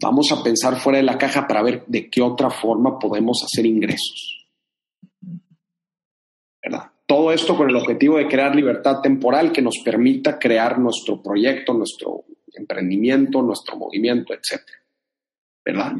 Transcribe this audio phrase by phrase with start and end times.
[0.00, 3.66] Vamos a pensar fuera de la caja para ver de qué otra forma podemos hacer
[3.66, 4.46] ingresos.
[6.62, 6.90] ¿Verdad?
[7.06, 11.72] Todo esto con el objetivo de crear libertad temporal que nos permita crear nuestro proyecto,
[11.72, 14.62] nuestro emprendimiento, nuestro movimiento, etc.
[15.64, 15.92] ¿Verdad?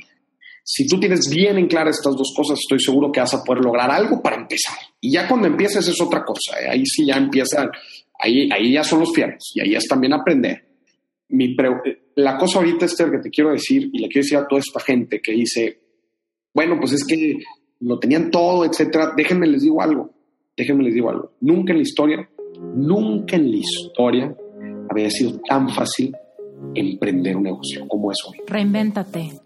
[0.69, 3.65] Si tú tienes bien en claro estas dos cosas, estoy seguro que vas a poder
[3.65, 4.77] lograr algo para empezar.
[5.01, 6.61] Y ya cuando empieces es otra cosa.
[6.61, 6.69] ¿eh?
[6.69, 7.71] Ahí sí ya empiezan,
[8.19, 10.67] ahí, ahí ya son los fierros y ahí es también aprender.
[11.29, 11.55] Mi
[12.17, 14.81] la cosa ahorita, Esther, que te quiero decir, y le quiero decir a toda esta
[14.81, 15.81] gente que dice,
[16.55, 17.39] bueno, pues es que
[17.81, 19.13] lo tenían todo, etcétera.
[19.17, 20.11] Déjenme les digo algo.
[20.57, 21.33] Déjenme les digo algo.
[21.41, 22.31] Nunca en la historia,
[22.75, 24.37] nunca en la historia
[24.89, 26.15] había sido tan fácil
[26.75, 28.39] emprender un negocio como es hoy.
[28.47, 29.46] Reinvéntate.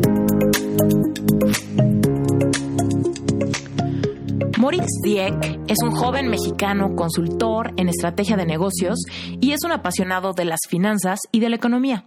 [4.71, 8.99] Moritz Dieck es un joven mexicano consultor en estrategia de negocios
[9.41, 12.05] y es un apasionado de las finanzas y de la economía.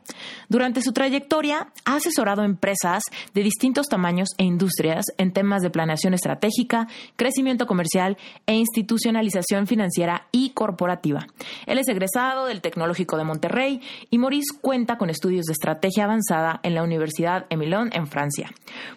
[0.49, 3.03] Durante su trayectoria ha asesorado empresas
[3.35, 10.29] de distintos tamaños e industrias en temas de planeación estratégica, crecimiento comercial e institucionalización financiera
[10.33, 11.27] y corporativa.
[11.67, 16.61] Él es egresado del Tecnológico de Monterrey y Maurice cuenta con estudios de estrategia avanzada
[16.63, 18.51] en la Universidad Emilon en Francia.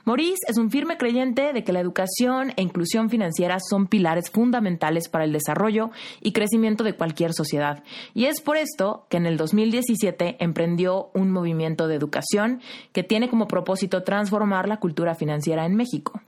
[0.05, 5.09] Maurice es un firme creyente de que la educación e inclusión financiera son pilares fundamentales
[5.09, 5.91] para el desarrollo
[6.21, 7.83] y crecimiento de cualquier sociedad.
[8.13, 12.61] Y es por esto que en el 2017 emprendió un movimiento de educación
[12.93, 16.21] que tiene como propósito transformar la cultura financiera en México.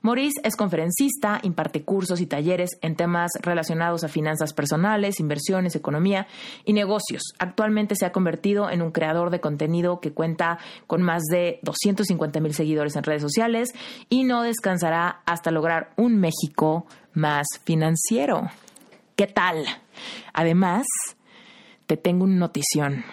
[0.00, 6.26] Maurice es conferencista, imparte cursos y talleres en temas relacionados a finanzas personales, inversiones, economía
[6.64, 7.22] y negocios.
[7.38, 12.40] Actualmente se ha convertido en un creador de contenido que cuenta con más de 250
[12.40, 13.70] mil seguidores en redes sociales
[14.08, 18.48] y no descansará hasta lograr un México más financiero.
[19.16, 19.64] ¿Qué tal?
[20.32, 20.86] Además,
[21.86, 23.04] te tengo una notición.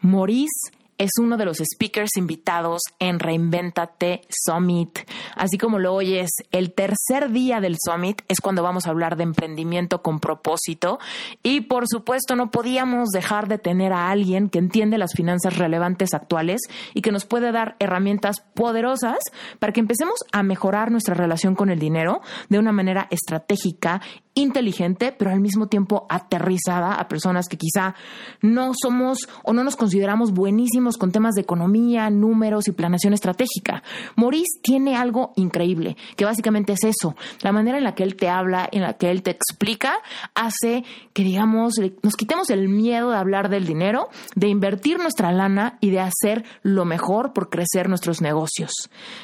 [0.00, 5.00] Maurice es uno de los speakers invitados en Reinventate Summit.
[5.36, 9.24] Así como lo oyes, el tercer día del Summit es cuando vamos a hablar de
[9.24, 10.98] emprendimiento con propósito
[11.42, 16.14] y por supuesto no podíamos dejar de tener a alguien que entiende las finanzas relevantes
[16.14, 16.60] actuales
[16.94, 19.18] y que nos puede dar herramientas poderosas
[19.58, 24.00] para que empecemos a mejorar nuestra relación con el dinero de una manera estratégica
[24.34, 27.94] inteligente, pero al mismo tiempo aterrizada a personas que quizá
[28.42, 33.82] no somos o no nos consideramos buenísimos con temas de economía, números y planeación estratégica.
[34.16, 37.14] Maurice tiene algo increíble, que básicamente es eso.
[37.42, 39.94] La manera en la que él te habla, en la que él te explica,
[40.34, 45.78] hace que, digamos, nos quitemos el miedo de hablar del dinero, de invertir nuestra lana
[45.80, 48.72] y de hacer lo mejor por crecer nuestros negocios.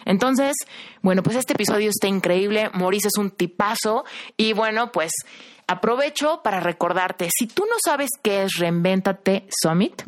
[0.05, 0.57] Entonces,
[1.03, 2.71] bueno, pues este episodio está increíble.
[2.75, 4.05] Maurice es un tipazo
[4.37, 5.13] y bueno, pues pues
[5.67, 10.03] aprovecho para recordarte, si tú no sabes qué es Reinventate Summit,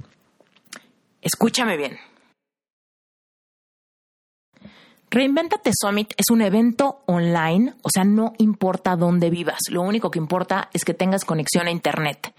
[1.22, 1.98] escúchame bien.
[5.08, 10.18] Reinventate Summit es un evento online, o sea, no importa dónde vivas, lo único que
[10.18, 12.34] importa es que tengas conexión a Internet.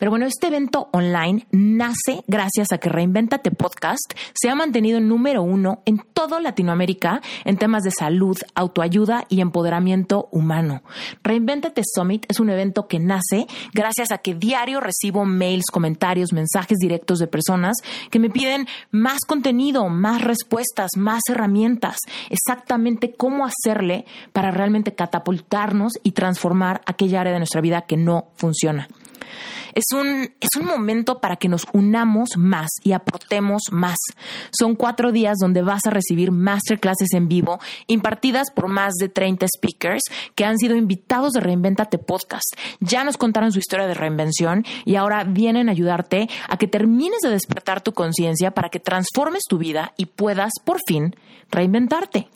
[0.00, 5.42] Pero bueno, este evento online nace gracias a que Reinventate Podcast se ha mantenido número
[5.42, 10.82] uno en toda Latinoamérica en temas de salud, autoayuda y empoderamiento humano.
[11.22, 16.78] Reinventate Summit es un evento que nace gracias a que diario recibo mails, comentarios, mensajes
[16.78, 17.76] directos de personas
[18.10, 21.98] que me piden más contenido, más respuestas, más herramientas,
[22.30, 28.28] exactamente cómo hacerle para realmente catapultarnos y transformar aquella área de nuestra vida que no
[28.36, 28.88] funciona.
[29.74, 33.98] Es un, es un momento para que nos unamos más y aportemos más.
[34.50, 39.46] Son cuatro días donde vas a recibir masterclasses en vivo impartidas por más de 30
[39.56, 40.02] speakers
[40.34, 42.56] que han sido invitados de Reinventate Podcast.
[42.80, 47.20] Ya nos contaron su historia de reinvención y ahora vienen a ayudarte a que termines
[47.22, 51.14] de despertar tu conciencia para que transformes tu vida y puedas por fin
[51.50, 52.28] reinventarte.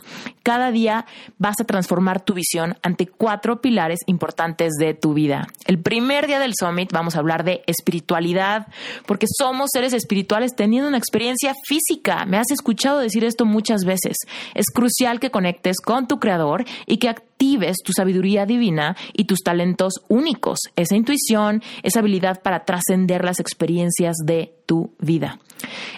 [0.42, 1.06] Cada día
[1.38, 5.48] vas a transformar tu visión ante cuatro pilares importantes de tu vida.
[5.66, 8.66] El primer día del Summit vamos a hablar de espiritualidad,
[9.06, 12.24] porque somos seres espirituales teniendo una experiencia física.
[12.26, 14.16] Me has escuchado decir esto muchas veces.
[14.54, 19.40] Es crucial que conectes con tu creador y que actives tu sabiduría divina y tus
[19.40, 25.38] talentos únicos, esa intuición, esa habilidad para trascender las experiencias de tu vida.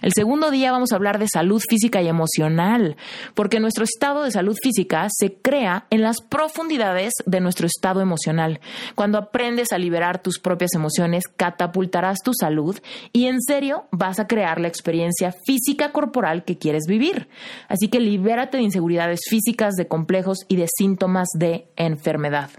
[0.03, 2.97] El segundo día vamos a hablar de salud física y emocional,
[3.35, 8.61] porque nuestro estado de salud física se crea en las profundidades de nuestro estado emocional.
[8.95, 12.79] Cuando aprendes a liberar tus propias emociones, catapultarás tu salud
[13.13, 17.29] y en serio vas a crear la experiencia física corporal que quieres vivir.
[17.69, 22.51] Así que libérate de inseguridades físicas, de complejos y de síntomas de enfermedad.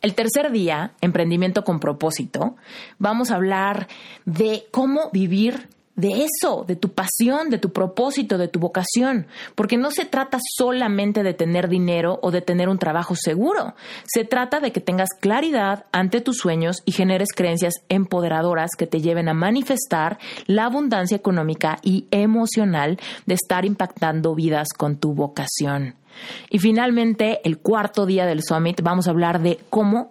[0.00, 2.56] El tercer día, emprendimiento con propósito,
[2.98, 3.86] vamos a hablar
[4.24, 9.76] de cómo vivir de eso, de tu pasión, de tu propósito, de tu vocación, porque
[9.76, 13.74] no se trata solamente de tener dinero o de tener un trabajo seguro,
[14.06, 19.00] se trata de que tengas claridad ante tus sueños y generes creencias empoderadoras que te
[19.00, 25.96] lleven a manifestar la abundancia económica y emocional de estar impactando vidas con tu vocación.
[26.50, 30.10] Y finalmente, el cuarto día del summit, vamos a hablar de cómo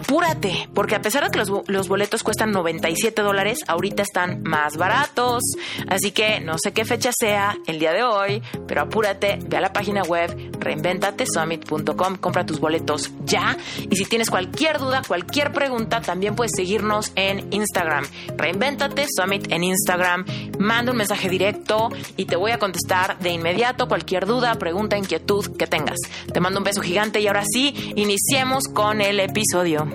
[0.00, 5.42] apúrate, porque a pesar de que los, boletos cuestan 97 dólares, ahorita están más baratos.
[5.88, 9.60] Así que no sé qué fecha sea el día de hoy, pero apúrate, ve a
[9.60, 13.56] la página web reinventatesummit.com, compra tus boletos ya.
[13.90, 18.06] Y si tienes cualquier duda, cualquier pregunta, también puedes seguirnos en Instagram.
[18.36, 20.24] Reinventate Summit en Instagram.
[20.58, 25.56] Manda un mensaje directo y te voy a contestar de inmediato cualquier duda, pregunta, inquietud
[25.56, 25.98] que tengas.
[26.32, 29.89] Te mando un beso gigante y ahora sí, iniciemos con el episodio.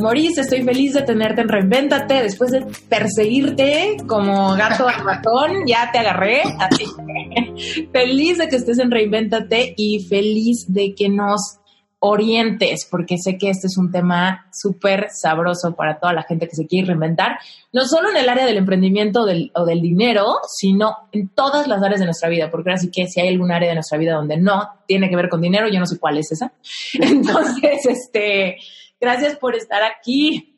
[0.00, 2.22] Maurice, estoy feliz de tenerte en Reinvéntate.
[2.22, 6.42] Después de perseguirte como gato al ratón, ya te agarré.
[6.58, 6.84] Así
[7.92, 11.59] feliz de que estés en Reinvéntate y feliz de que nos
[12.00, 16.56] orientes, porque sé que este es un tema súper sabroso para toda la gente que
[16.56, 17.38] se quiere reinventar,
[17.72, 22.00] no solo en el área del emprendimiento o del dinero, sino en todas las áreas
[22.00, 24.38] de nuestra vida, porque ahora sí que si hay algún área de nuestra vida donde
[24.38, 26.52] no tiene que ver con dinero, yo no sé cuál es esa.
[26.94, 28.56] Entonces, este,
[28.98, 30.56] gracias por estar aquí.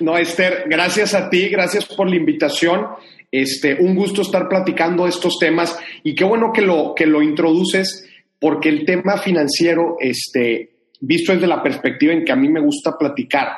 [0.00, 2.86] No, Esther, gracias a ti, gracias por la invitación.
[3.32, 8.09] Este, un gusto estar platicando estos temas y qué bueno que lo, que lo introduces
[8.40, 10.70] porque el tema financiero, este,
[11.00, 13.48] visto desde la perspectiva en que a mí me gusta platicar,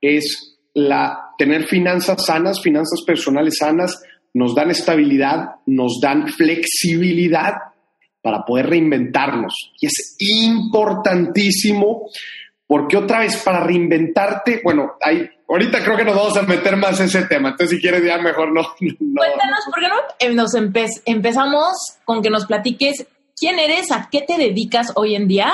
[0.00, 7.54] es la, tener finanzas sanas, finanzas personales sanas, nos dan estabilidad, nos dan flexibilidad
[8.22, 9.72] para poder reinventarnos.
[9.80, 12.08] Y es importantísimo
[12.66, 17.00] porque otra vez para reinventarte, bueno, hay, ahorita creo que nos vamos a meter más
[17.00, 18.62] en ese tema, entonces si quieres ya mejor no.
[18.78, 20.54] Cuéntanos, ¿por qué no eh, nos
[21.04, 23.06] empezamos con que nos platiques
[23.40, 25.50] quién eres, a qué te dedicas hoy en día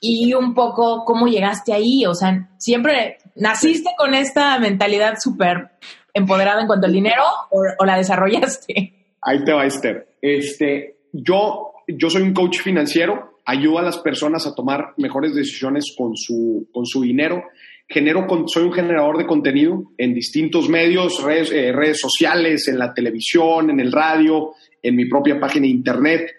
[0.00, 2.06] y un poco cómo llegaste ahí.
[2.06, 5.68] O sea, siempre naciste con esta mentalidad súper
[6.14, 8.94] empoderada en cuanto al dinero o, la desarrollaste.
[9.20, 10.16] Ahí te va, Esther.
[10.22, 13.38] Este, yo, yo soy un coach financiero.
[13.44, 17.44] ayudo a las personas a tomar mejores decisiones con su, con su dinero.
[17.86, 22.94] Genero, soy un generador de contenido en distintos medios, redes, eh, redes sociales, en la
[22.94, 26.30] televisión, en el radio, en mi propia página de internet.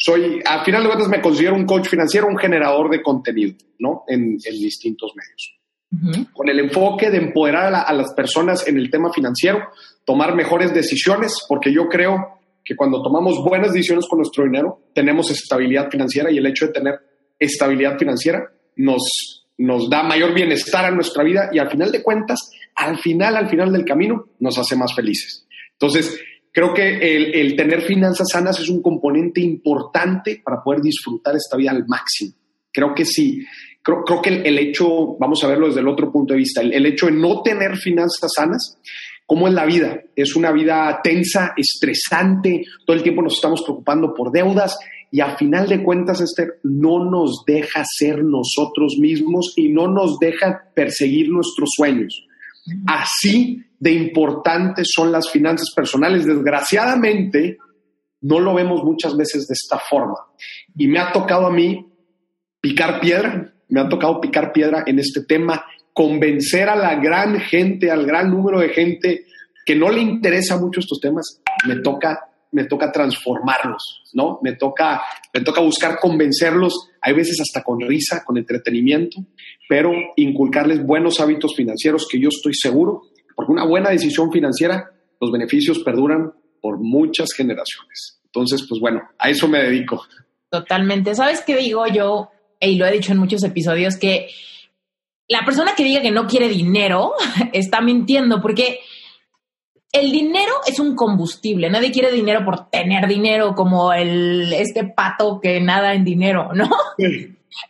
[0.00, 4.04] Soy, al final de cuentas, me considero un coach financiero, un generador de contenido, ¿no?
[4.06, 5.54] En, en distintos medios.
[6.32, 9.58] Con el enfoque de empoderar a, a las personas en el tema financiero,
[10.04, 15.30] tomar mejores decisiones, porque yo creo que cuando tomamos buenas decisiones con nuestro dinero, tenemos
[15.30, 17.00] estabilidad financiera y el hecho de tener
[17.38, 22.50] estabilidad financiera nos, nos da mayor bienestar a nuestra vida y al final de cuentas,
[22.74, 25.46] al final, al final del camino, nos hace más felices.
[25.72, 26.20] Entonces,
[26.58, 31.70] creo que el, tener finanzas sanas es un componente importante para poder disfrutar esta vida
[31.70, 32.32] al máximo.
[32.72, 33.44] Creo que sí.
[33.80, 36.84] Creo, creo que el, hecho, vamos a verlo desde el otro punto de vista, el
[36.84, 38.78] hecho de no tener finanzas sanas
[39.28, 40.00] ¿Cómo es la vida?
[40.16, 44.78] Es una vida tensa, estresante, todo el tiempo nos estamos preocupando por deudas
[45.10, 50.18] y a final de cuentas, Esther, no nos deja ser nosotros mismos y no nos
[50.18, 52.26] deja perseguir nuestros sueños.
[52.86, 56.26] Así de importantes son las finanzas personales.
[56.26, 57.58] Desgraciadamente,
[58.20, 60.16] no lo vemos muchas veces de esta forma.
[60.76, 61.86] Y me ha tocado a mí
[62.60, 67.90] picar piedra, me ha tocado picar piedra en este tema convencer a la gran gente,
[67.90, 69.24] al gran número de gente
[69.66, 72.20] que no le interesa mucho estos temas, me toca,
[72.52, 74.38] me toca transformarlos, ¿no?
[74.42, 75.02] Me toca,
[75.34, 79.18] me toca buscar convencerlos, hay veces hasta con risa, con entretenimiento,
[79.68, 83.02] pero inculcarles buenos hábitos financieros que yo estoy seguro,
[83.38, 84.90] porque una buena decisión financiera,
[85.20, 88.20] los beneficios perduran por muchas generaciones.
[88.24, 90.02] Entonces, pues bueno, a eso me dedico.
[90.50, 91.14] Totalmente.
[91.14, 92.30] ¿Sabes qué digo yo?
[92.60, 94.26] Y lo he dicho en muchos episodios, que
[95.28, 97.12] la persona que diga que no quiere dinero
[97.52, 98.80] está mintiendo porque
[99.92, 101.70] el dinero es un combustible.
[101.70, 106.68] Nadie quiere dinero por tener dinero como el, este pato que nada en dinero, ¿no?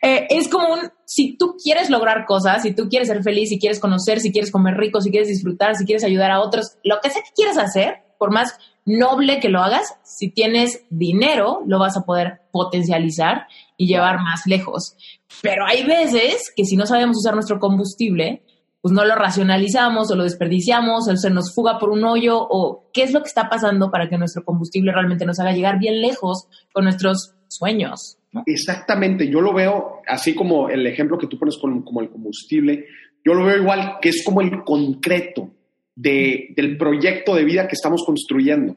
[0.03, 3.59] Eh, es como un, si tú quieres lograr cosas, si tú quieres ser feliz, si
[3.59, 7.01] quieres conocer, si quieres comer rico, si quieres disfrutar, si quieres ayudar a otros, lo
[7.03, 11.79] que sea que quieras hacer, por más noble que lo hagas, si tienes dinero, lo
[11.79, 14.97] vas a poder potencializar y llevar más lejos.
[15.43, 18.43] Pero hay veces que si no sabemos usar nuestro combustible,
[18.81, 22.89] pues no lo racionalizamos o lo desperdiciamos o se nos fuga por un hoyo o
[22.93, 26.01] qué es lo que está pasando para que nuestro combustible realmente nos haga llegar bien
[26.01, 28.18] lejos con nuestros sueños.
[28.47, 32.87] Exactamente, yo lo veo así como el ejemplo que tú pones como el combustible,
[33.25, 35.51] yo lo veo igual que es como el concreto
[35.95, 38.77] del proyecto de vida que estamos construyendo.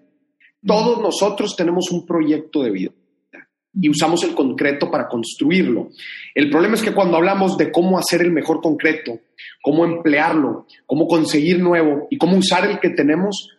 [0.65, 2.91] Todos nosotros tenemos un proyecto de vida
[3.73, 5.89] y usamos el concreto para construirlo.
[6.35, 9.19] El problema es que cuando hablamos de cómo hacer el mejor concreto,
[9.61, 13.49] cómo emplearlo, cómo conseguir nuevo y cómo usar el que tenemos,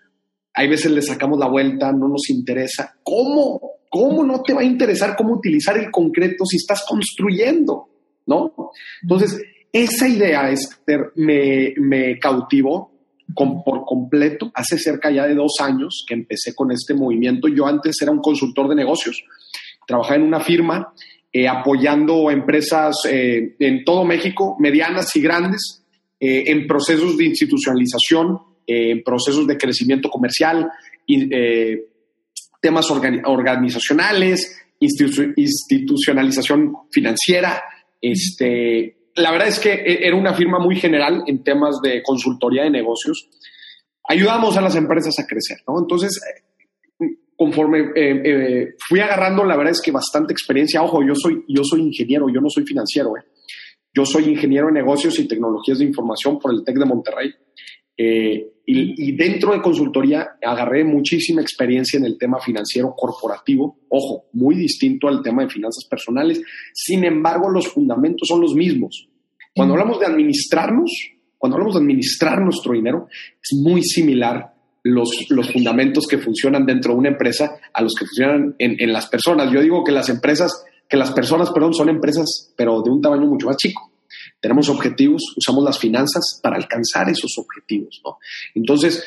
[0.55, 2.97] hay veces le sacamos la vuelta, no nos interesa.
[3.03, 3.82] ¿Cómo?
[3.93, 7.89] ¿Cómo no te va a interesar cómo utilizar el concreto si estás construyendo?
[8.27, 8.73] ¿No?
[9.03, 9.39] Entonces,
[9.71, 12.91] esa idea, Esther, me, me cautivó
[13.35, 17.49] por completo hace cerca ya de dos años que empecé con este movimiento.
[17.49, 19.23] Yo antes era un consultor de negocios
[19.87, 20.93] trabajaba en una firma
[21.33, 25.83] eh, apoyando empresas eh, en todo México, medianas y grandes,
[26.21, 30.71] eh, en procesos de institucionalización, en procesos de crecimiento comercial,
[32.63, 37.63] temas organizacionales, institucionalización financiera.
[38.01, 42.71] Este, la verdad es que era una firma muy general en temas de consultoría de
[42.71, 43.29] negocios.
[44.09, 45.81] Ayudamos a las empresas a crecer, ¿no?
[45.81, 46.19] Entonces,
[47.37, 50.83] conforme eh, eh, fui agarrando, la verdad es que bastante experiencia.
[50.83, 53.17] Ojo, yo soy, yo soy ingeniero, yo no soy financiero.
[53.17, 53.23] Eh.
[53.95, 57.35] Yo soy ingeniero en negocios y tecnologías de información por el TEC de Monterrey.
[57.97, 63.79] Y, dentro de consultoría agarré muchísima experiencia en el tema financiero corporativo.
[63.89, 66.41] Ojo, muy distinto al tema de finanzas personales.
[66.73, 69.09] Sin embargo, los fundamentos son los mismos.
[69.55, 70.91] Cuando hablamos de administrarnos,
[71.37, 73.09] cuando hablamos de administrar nuestro dinero,
[73.43, 78.07] es muy similar los, los fundamentos que funcionan dentro de una empresa a los que
[78.07, 79.53] funcionan en, en, las personas.
[79.53, 83.27] Yo digo que las empresas, que las personas, perdón, son empresas, pero de un tamaño
[83.27, 83.92] mucho más chico.
[84.43, 88.19] Tenemos objetivos, usamos las finanzas para alcanzar esos objetivos, ¿no?
[88.55, 89.03] Entonces,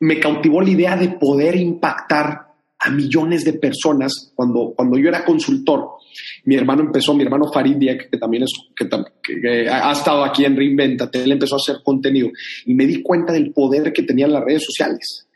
[0.00, 2.46] me cautivó la idea de poder impactar
[2.78, 5.98] a millones de personas cuando, cuando yo era consultor
[6.44, 10.56] mi hermano empezó, mi hermano Farid Diek, que también es, que, ha estado aquí en
[10.56, 12.30] Reinventate, él empezó a hacer contenido
[12.64, 15.27] y me di cuenta del poder que tenían las redes sociales.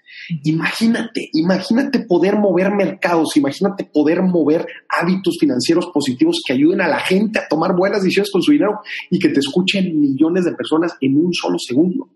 [0.45, 7.01] Imagínate, imagínate poder mover mercados, imagínate poder mover hábitos financieros positivos que ayuden a la
[7.01, 10.97] gente a tomar buenas decisiones con su dinero y que te escuchen millones de personas
[11.01, 12.09] en un solo segundo.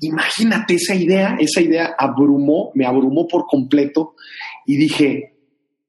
[0.00, 4.14] Imagínate esa idea, esa idea abrumó, me abrumó por completo
[4.66, 5.34] y dije,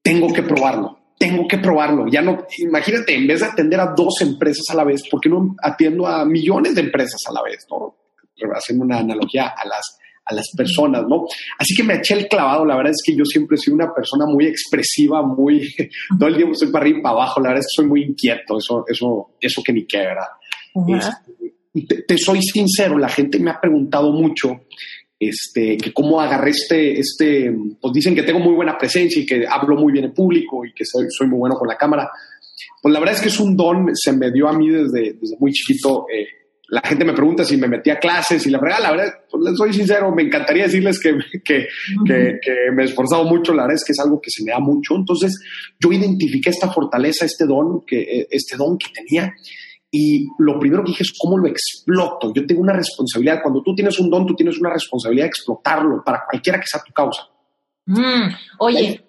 [0.02, 2.08] tengo que probarlo tengo que probarlo.
[2.08, 5.28] Ya no, imagínate, en vez de atender a dos empresas a la vez, ¿por qué
[5.28, 7.64] no atiendo a millones de empresas a la vez?
[7.70, 7.94] ¿no?
[8.56, 11.26] Haciendo una analogía a las, a las personas, ¿no?
[11.58, 12.64] Así que me eché el clavado.
[12.64, 15.68] La verdad es que yo siempre he sido una persona muy expresiva, muy,
[16.18, 17.40] todo el tiempo estoy para arriba y para abajo.
[17.40, 20.28] La verdad es que soy muy inquieto, eso, eso, eso que ni qué, ¿verdad?
[21.74, 24.62] Este, te, soy sincero, la gente me ha preguntado mucho
[25.18, 29.46] este, que cómo agarré este, este, pues dicen que tengo muy buena presencia y que
[29.46, 32.10] hablo muy bien en público y que soy, muy bueno con la cámara.
[32.80, 35.36] Pues la verdad es que es un don, se me dio a mí desde, desde
[35.38, 36.06] muy chiquito.
[36.12, 36.26] Eh,
[36.72, 39.44] la gente me pregunta si me metí a clases y la verdad, la verdad, pues
[39.44, 41.66] les soy sincero, me encantaría decirles que, que,
[42.06, 44.52] que, que, me he esforzado mucho, la verdad es que es algo que se me
[44.52, 44.96] da mucho.
[44.96, 45.38] Entonces,
[45.78, 49.34] yo identifiqué esta fortaleza, este don, que, este don que tenía
[49.90, 52.32] y lo primero que dije es cómo lo exploto.
[52.32, 53.42] Yo tengo una responsabilidad.
[53.42, 56.82] Cuando tú tienes un don, tú tienes una responsabilidad de explotarlo para cualquiera que sea
[56.82, 57.28] tu causa.
[57.84, 59.04] Mm, oye,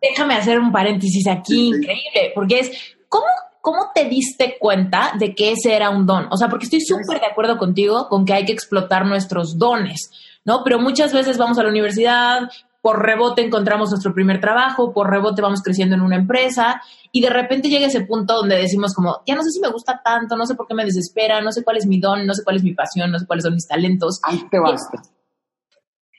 [0.00, 3.26] déjame hacer un paréntesis aquí, increíble, porque es, ¿cómo,
[3.66, 6.28] ¿cómo te diste cuenta de que ese era un don?
[6.30, 10.12] O sea, porque estoy súper de acuerdo contigo con que hay que explotar nuestros dones,
[10.44, 10.62] ¿no?
[10.62, 12.48] Pero muchas veces vamos a la universidad,
[12.80, 16.80] por rebote encontramos nuestro primer trabajo, por rebote vamos creciendo en una empresa
[17.10, 20.00] y de repente llega ese punto donde decimos como, ya no sé si me gusta
[20.00, 22.44] tanto, no sé por qué me desespera, no sé cuál es mi don, no sé
[22.44, 24.20] cuál es mi pasión, no sé cuáles son mis talentos.
[24.22, 25.02] Ahí te basta.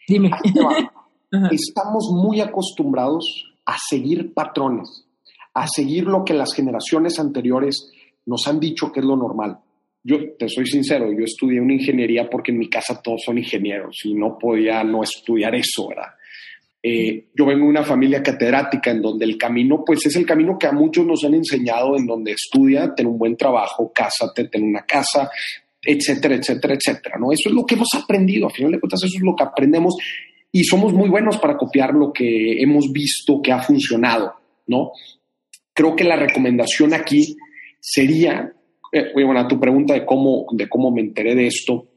[0.06, 0.32] Dime.
[1.52, 5.07] Estamos muy acostumbrados a seguir patrones,
[5.58, 7.92] a seguir lo que las generaciones anteriores
[8.28, 9.58] nos han dicho que es lo normal.
[10.04, 13.98] Yo te soy sincero, yo estudié una ingeniería porque en mi casa todos son ingenieros
[14.04, 16.12] y no podía no estudiar eso, ¿verdad?
[16.84, 20.60] Eh, yo vengo de una familia catedrática en donde el camino, pues es el camino
[20.60, 24.70] que a muchos nos han enseñado, en donde estudia, tener un buen trabajo, cásate, tener
[24.70, 25.30] una casa,
[25.82, 27.32] etcétera, etcétera, etcétera, ¿no?
[27.32, 29.96] Eso es lo que hemos aprendido, a final de cuentas eso es lo que aprendemos
[30.52, 34.36] y somos muy buenos para copiar lo que hemos visto que ha funcionado,
[34.68, 34.92] ¿no?
[35.78, 37.38] Creo que la recomendación aquí
[37.80, 38.52] sería,
[38.92, 41.90] eh, bueno, a tu pregunta de cómo, de cómo me enteré de esto,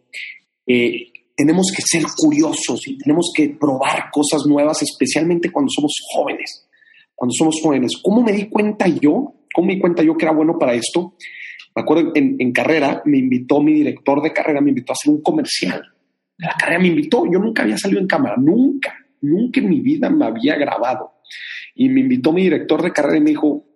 [0.67, 6.69] eh, tenemos que ser curiosos y tenemos que probar cosas nuevas, especialmente cuando somos jóvenes.
[7.15, 9.47] Cuando somos jóvenes, ¿cómo me di cuenta yo?
[9.55, 11.15] ¿Cómo me di cuenta yo que era bueno para esto?
[11.75, 15.23] Me acuerdo en, carrera, me invitó mi director de carrera, me invitó a hacer un
[15.23, 15.83] comercial.
[16.37, 20.11] La carrera me invitó, yo nunca había salido en cámara, nunca, nunca en mi vida
[20.11, 21.15] me había grabado.
[21.75, 23.70] Y me invitó mi director de carrera y me dijo,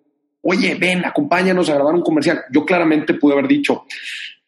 [0.44, 2.42] oye, ven, acompáñanos a grabar un comercial.
[2.52, 3.84] Yo claramente pude haber dicho,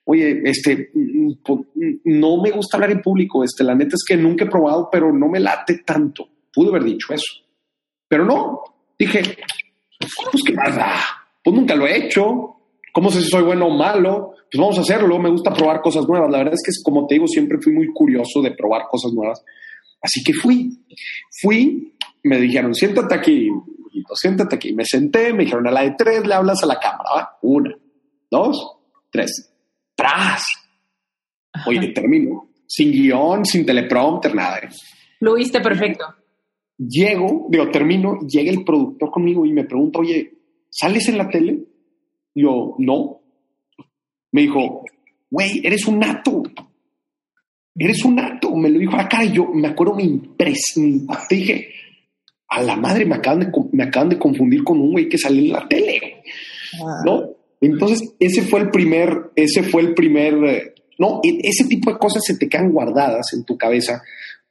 [0.04, 4.04] oye, este, mm, pues, mm, no me gusta hablar en público, este, la neta es
[4.06, 6.28] que nunca he probado, pero no me late tanto.
[6.52, 7.42] Pude haber dicho eso.
[8.08, 8.62] Pero no,
[8.98, 9.22] dije,
[9.98, 10.78] pues qué más
[11.42, 12.52] Pues nunca lo he hecho.
[12.92, 14.32] ¿Cómo sé si soy bueno o malo?
[14.50, 15.18] Pues vamos a hacerlo.
[15.18, 16.30] Me gusta probar cosas nuevas.
[16.30, 19.42] La verdad es que, como te digo, siempre fui muy curioso de probar cosas nuevas.
[20.00, 20.70] Así que fui.
[21.42, 23.50] Fui, me dijeron, siéntate aquí,
[24.14, 24.72] siéntate aquí.
[24.72, 27.10] Me senté, me dijeron, a la de tres le hablas a la cámara.
[27.14, 27.38] ¿va?
[27.42, 27.74] Una,
[28.30, 28.76] dos,
[29.10, 29.52] tres
[29.96, 30.44] ¡Tras!
[31.66, 32.50] Oye, termino.
[32.66, 34.60] Sin guion, sin teleprompter, nada.
[35.20, 36.04] Lo viste perfecto.
[36.78, 40.34] Llego, digo, termino, llega el productor conmigo y me pregunta, oye,
[40.68, 41.64] ¿sales en la tele?
[42.34, 43.20] Yo, no.
[44.32, 44.84] Me dijo,
[45.30, 46.42] güey, eres un nato.
[47.74, 48.54] Eres un nato.
[48.54, 51.06] Me lo dijo acá y yo me acuerdo, me impresioné.
[51.30, 51.68] Dije,
[52.48, 55.40] a la madre, me acaban de, me acaban de confundir con un güey que sale
[55.40, 56.22] en la tele.
[56.80, 57.02] Ah.
[57.04, 57.36] ¿No?
[57.60, 61.98] Entonces, ese fue el primer, ese fue el primer, eh, no, e, ese tipo de
[61.98, 64.02] cosas se te quedan guardadas en tu cabeza.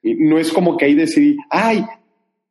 [0.03, 1.83] No es como que ahí decidí, ay,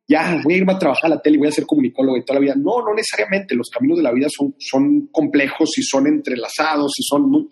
[0.07, 2.23] ya voy a irme a trabajar a la tele y voy a ser comunicólogo y
[2.23, 2.55] toda la vida.
[2.55, 3.55] No, no necesariamente.
[3.55, 7.49] Los caminos de la vida son, son complejos y son entrelazados y son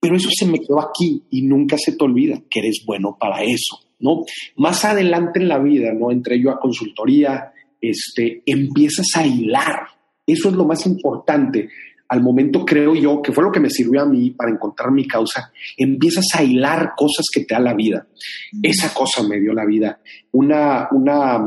[0.00, 3.42] Pero eso se me quedó aquí y nunca se te olvida que eres bueno para
[3.42, 4.22] eso, ¿no?
[4.56, 6.10] Más adelante en la vida, ¿no?
[6.10, 9.88] Entré yo a consultoría, este, empiezas a hilar.
[10.26, 11.68] Eso es lo más importante
[12.08, 15.06] al momento creo yo que fue lo que me sirvió a mí para encontrar mi
[15.06, 18.06] causa, empiezas a hilar cosas que te da la vida.
[18.62, 20.00] Esa cosa me dio la vida.
[20.32, 21.46] Una, una,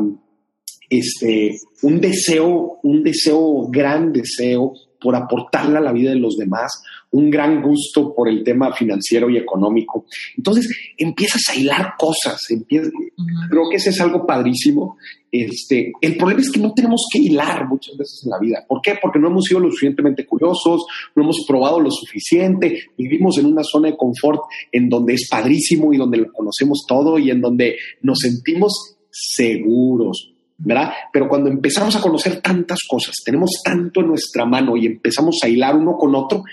[0.89, 6.83] este, un deseo, un deseo, gran deseo por aportarle a la vida de los demás,
[7.11, 10.05] un gran gusto por el tema financiero y económico.
[10.37, 14.97] Entonces empiezas a hilar cosas, creo que ese es algo padrísimo.
[15.31, 18.65] Este, el problema es que no tenemos que hilar muchas veces en la vida.
[18.67, 18.95] ¿Por qué?
[19.01, 20.85] Porque no hemos sido lo suficientemente curiosos,
[21.15, 25.93] no hemos probado lo suficiente, vivimos en una zona de confort en donde es padrísimo
[25.93, 30.30] y donde lo conocemos todo y en donde nos sentimos seguros,
[30.63, 30.91] ¿verdad?
[31.11, 35.47] Pero cuando empezamos a conocer tantas cosas, tenemos tanto en nuestra mano y empezamos a
[35.47, 36.43] hilar uno con otro,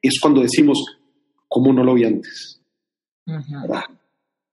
[0.00, 0.84] es cuando decimos,
[1.48, 2.60] ¿cómo no lo vi antes?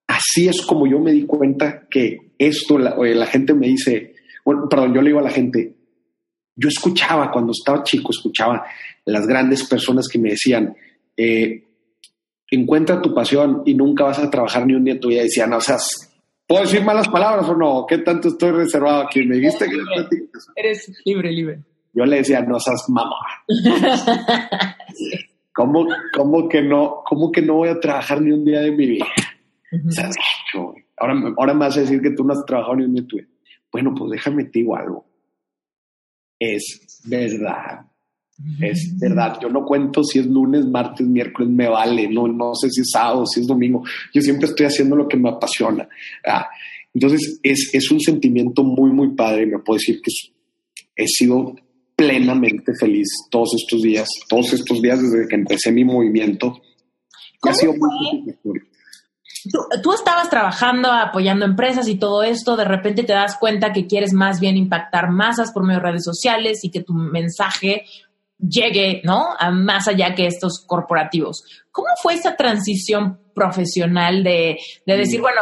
[0.07, 4.67] Así es como yo me di cuenta que esto, la, la, gente me dice, bueno,
[4.69, 5.75] perdón, yo le digo a la gente,
[6.55, 8.65] yo escuchaba, cuando estaba chico, escuchaba
[9.05, 10.75] las grandes personas que me decían,
[11.17, 11.63] eh,
[12.49, 15.23] encuentra tu pasión y nunca vas a trabajar ni un día en tu vida.
[15.23, 15.77] Decían, no, o sea,
[16.51, 17.85] ¿puedo decir malas palabras o no?
[17.87, 19.23] ¿Qué tanto estoy reservado aquí?
[19.23, 19.77] Me dijiste que...
[20.55, 21.63] Eres libre, libre.
[21.93, 23.15] Yo le decía, no seas mamá.
[25.53, 28.85] ¿Cómo, ¿Cómo, que no, ¿Cómo que no voy a trabajar ni un día de mi
[28.85, 29.05] vida?
[30.97, 33.07] ahora, ahora me vas a decir que tú no has trabajado ni un día de
[33.07, 33.29] tu vida.
[33.71, 35.05] Bueno, pues déjame te digo algo.
[36.37, 37.85] Es verdad.
[38.59, 42.69] Es verdad, yo no cuento si es lunes, martes, miércoles, me vale, no, no sé
[42.69, 45.87] si es sábado, si es domingo, yo siempre estoy haciendo lo que me apasiona.
[46.25, 46.47] Ah,
[46.93, 50.11] entonces es, es, un sentimiento muy, muy padre, me puedo decir que
[50.95, 51.55] he sido
[51.95, 56.61] plenamente feliz todos estos días, todos estos días desde que empecé mi movimiento.
[57.43, 58.35] Ha sido muy
[59.51, 63.87] Tú, tú, estabas trabajando, apoyando empresas y todo esto, de repente te das cuenta que
[63.87, 67.85] quieres más bien impactar masas por medio de redes sociales y que tu mensaje
[68.41, 69.29] llegue, ¿no?
[69.39, 71.43] A más allá que estos corporativos.
[71.71, 75.23] ¿Cómo fue esa transición profesional de, de decir, mm.
[75.23, 75.41] bueno,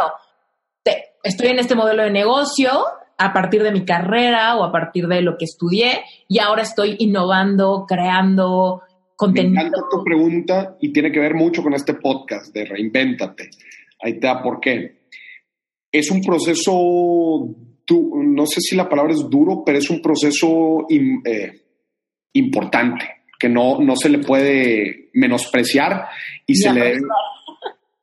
[1.23, 2.71] estoy en este modelo de negocio,
[3.17, 6.95] a partir de mi carrera o a partir de lo que estudié y ahora estoy
[6.99, 8.81] innovando, creando
[9.15, 9.55] contenido.
[9.55, 13.49] Me encanta tu pregunta y tiene que ver mucho con este podcast de Reinvéntate.
[14.01, 14.99] Ahí te da por qué.
[15.91, 16.71] Es un proceso,
[17.91, 21.61] no sé si la palabra es duro, pero es un proceso eh,
[22.33, 23.05] importante
[23.37, 26.07] que no, no se le puede menospreciar
[26.45, 26.97] y se le...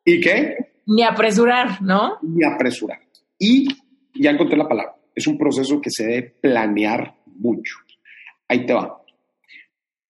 [0.04, 0.56] ¿Y qué?
[0.86, 2.18] Ni apresurar, ¿no?
[2.22, 3.00] Ni apresurar.
[3.38, 3.68] Y
[4.14, 7.76] ya encontré la palabra es un proceso que se debe planear mucho.
[8.46, 9.02] Ahí te va.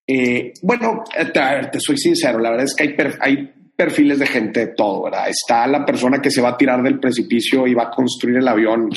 [0.05, 1.03] Eh, bueno,
[1.33, 5.29] te, soy sincero, la verdad es que hay, hay perfiles de gente de todo, ¿verdad?
[5.29, 8.47] Está la persona que se va a tirar del precipicio y va a construir el
[8.47, 8.89] avión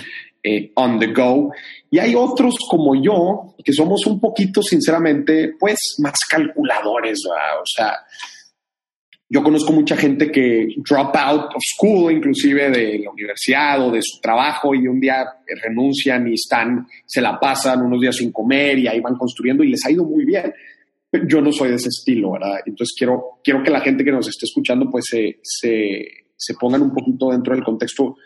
[0.42, 1.52] eh, on the go.
[1.90, 7.60] Y hay otros como yo, que somos un poquito, sinceramente, pues más calculadores, ¿verdad?
[7.60, 7.92] O sea,
[9.32, 14.00] yo conozco mucha gente que drop out of school, inclusive de la universidad o de
[14.02, 15.24] su trabajo, y un día
[15.62, 19.68] renuncian y están, se la pasan unos días sin comer y ahí van construyendo y
[19.68, 20.52] les ha ido muy bien.
[21.28, 22.60] Yo no soy de ese estilo, ¿verdad?
[22.66, 26.82] Entonces quiero, quiero que la gente que nos esté escuchando pues se, se, se pongan
[26.82, 28.16] un poquito dentro del contexto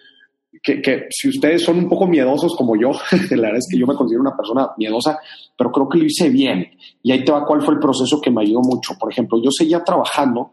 [0.64, 2.90] que, que, si ustedes son un poco miedosos como yo,
[3.30, 5.18] la verdad es que yo me considero una persona miedosa,
[5.56, 6.70] pero creo que lo hice bien.
[7.02, 8.94] Y ahí te va cuál fue el proceso que me ayudó mucho.
[8.98, 10.52] Por ejemplo, yo seguía trabajando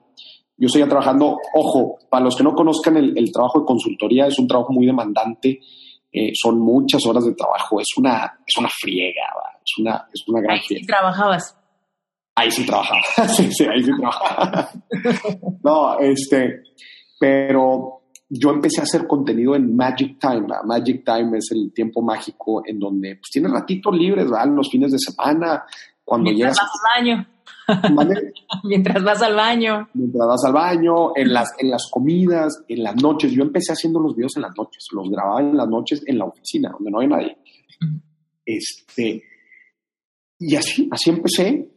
[0.61, 4.47] yo estoy trabajando, ojo, para los que no conozcan el, trabajo de consultoría, es un
[4.47, 5.59] trabajo muy demandante,
[6.11, 9.23] eh, son muchas horas de trabajo, es una, es una friega,
[9.55, 11.57] es una, es una gran Ahí sí trabajabas.
[12.35, 14.69] Ahí sí trabajaba, sí, sí, ahí sí trabajaba.
[15.63, 16.61] no, este,
[17.19, 18.00] pero
[18.33, 20.47] yo empecé a hacer contenido en Magic Time.
[20.63, 24.47] Magic Time es el tiempo mágico en donde pues, tienes ratitos libres, ¿verdad?
[24.55, 25.65] Los fines de semana,
[26.01, 26.57] cuando Mientras llegas.
[26.57, 28.21] Vas al baño.
[28.63, 29.89] Mientras vas al baño.
[29.93, 33.33] Mientras vas al baño, en las, en las comidas, en las noches.
[33.33, 36.23] Yo empecé haciendo los videos en las noches, los grababa en las noches en la
[36.23, 37.37] oficina, donde no hay nadie.
[38.45, 39.23] Este,
[40.39, 41.69] y así, así empecé.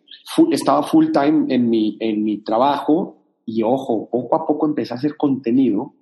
[0.53, 4.99] estaba full time en mi, en mi trabajo y ojo, poco a poco empecé a
[4.99, 5.95] hacer contenido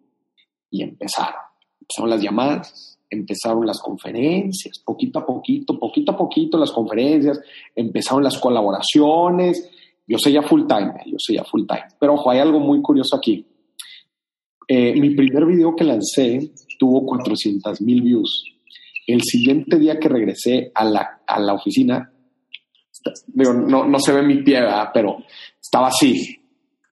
[0.72, 1.40] y empezaron.
[1.80, 7.40] Empezaron las llamadas, empezaron las conferencias, poquito a poquito, poquito a poquito las conferencias,
[7.76, 9.70] empezaron las colaboraciones.
[10.06, 11.84] Yo sé ya full time, yo sé ya full time.
[12.00, 13.46] Pero ojo, hay algo muy curioso aquí.
[14.66, 18.44] Eh, mi primer video que lancé tuvo 400 mil views.
[19.06, 22.10] El siguiente día que regresé a la, a la oficina,
[23.26, 24.62] digo, no, no se ve mi pie,
[24.94, 25.18] pero
[25.60, 26.38] estaba así.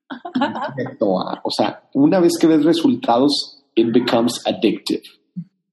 [0.99, 5.01] o sea, una vez que ves resultados, it becomes addictive.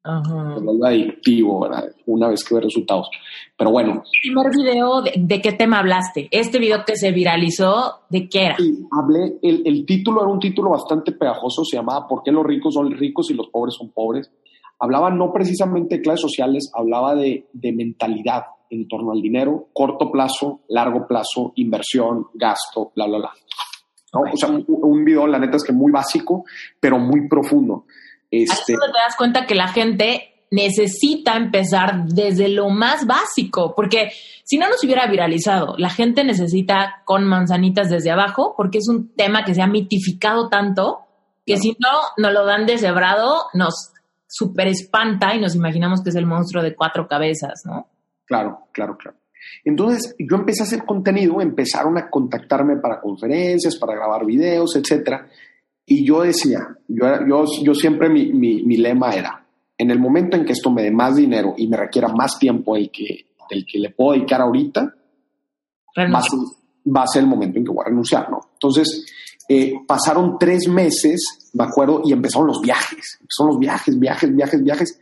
[0.05, 0.57] Ajá.
[0.87, 1.91] adictivo, ¿verdad?
[2.07, 3.11] Una vez que ve resultados.
[3.57, 4.03] Pero bueno.
[4.23, 6.29] primer video, de, qué tema hablaste?
[6.31, 8.57] Este video que se viralizó, ¿de qué era?
[8.57, 12.47] Sí, hablé, el, el, título era un título bastante pegajoso, se llamaba ¿Por qué los
[12.47, 14.31] ricos son ricos y los pobres son pobres?
[14.79, 20.11] Hablaba no precisamente de clases sociales, hablaba de, de mentalidad en torno al dinero, corto
[20.11, 23.31] plazo, largo plazo, inversión, gasto, bla, bla, bla.
[24.13, 26.45] O sea, un, un video, la neta es que muy básico,
[26.81, 27.85] pero muy profundo.
[28.31, 34.11] Este, te das cuenta que la gente necesita empezar desde lo más básico, porque
[34.45, 39.15] si no nos hubiera viralizado, la gente necesita con manzanitas desde abajo, porque es un
[39.15, 41.01] tema que se ha mitificado tanto
[41.45, 43.93] que si no nos lo dan deshebrado, nos
[44.27, 47.89] super espanta y nos imaginamos que es el monstruo de cuatro cabezas, ¿no?
[48.27, 49.18] Claro, claro, claro.
[49.65, 55.29] Entonces yo empecé a hacer contenido, empezaron a contactarme para conferencias, para grabar videos, etcétera.
[55.87, 59.45] Y yo decía, yo, yo, siempre mi, lema era,
[59.77, 62.77] en el momento en que esto me dé más dinero y me requiera más tiempo
[62.77, 64.83] el que del que le puedo dedicar ahorita,
[65.97, 66.39] va a, ser,
[66.95, 68.29] va a, el momento en que voy a renunciar.
[68.53, 69.07] Entonces,
[69.49, 73.19] eh, pasaron tres meses, me acuerdo, y empezaron los viajes.
[73.21, 75.01] Empezaron los viajes, viajes, viajes, viajes.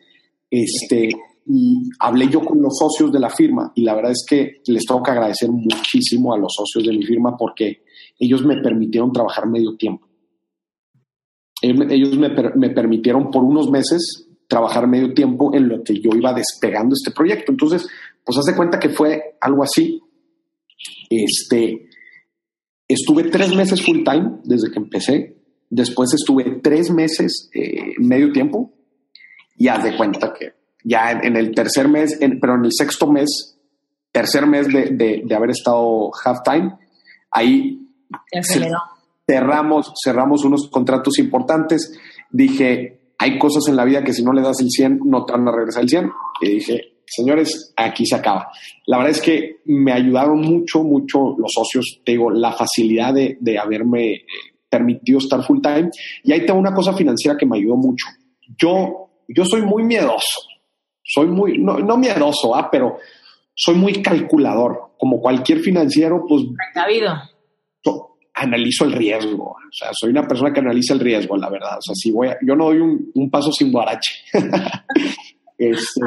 [0.48, 1.09] Este,
[1.48, 4.85] y hablé yo con los socios de la firma y la verdad es que les
[4.85, 7.85] tengo que agradecer muchísimo a los socios de mi firma porque
[8.18, 10.09] ellos me permitieron trabajar medio tiempo.
[11.62, 16.32] Ellos me, me permitieron por unos meses trabajar medio tiempo en lo que yo iba
[16.32, 17.52] despegando este proyecto.
[17.52, 17.88] Entonces,
[18.24, 20.00] pues hace cuenta que fue algo así.
[21.09, 21.88] Este,
[22.88, 25.37] estuve tres meses full time desde que empecé.
[25.70, 28.72] Después estuve tres meses eh, medio tiempo
[29.56, 30.52] y haz de cuenta que
[30.87, 33.59] ya en, el tercer mes, pero en el sexto mes,
[34.12, 36.77] tercer mes de, de, haber estado half time,
[37.33, 37.81] ahí
[39.27, 41.99] cerramos, cerramos unos contratos importantes.
[42.31, 45.33] Dije, hay cosas en la vida que si no le das el 100 no te
[45.33, 46.11] van a regresar el 100.
[46.42, 48.49] Y dije, señores, aquí se acaba.
[48.87, 53.38] La verdad es que me ayudaron mucho, mucho los socios, te digo, la facilidad de,
[53.40, 54.25] de haberme eh,
[54.68, 55.90] permitido estar full time.
[56.22, 58.07] Y ahí tengo una cosa financiera que me ayudó mucho.
[58.57, 60.45] Yo, yo soy muy miedoso
[61.07, 62.69] soy muy, no, no miedoso, ¿ah?
[62.71, 62.99] pero
[63.55, 64.95] soy muy calculador.
[64.99, 66.42] Como cualquier financiero, pues...
[68.35, 69.51] analizo el riesgo.
[69.51, 71.79] O sea, soy una persona que analiza el riesgo, la verdad.
[71.79, 74.12] O sea, si voy yo no doy un, paso sin guarache.
[75.59, 76.03] Este,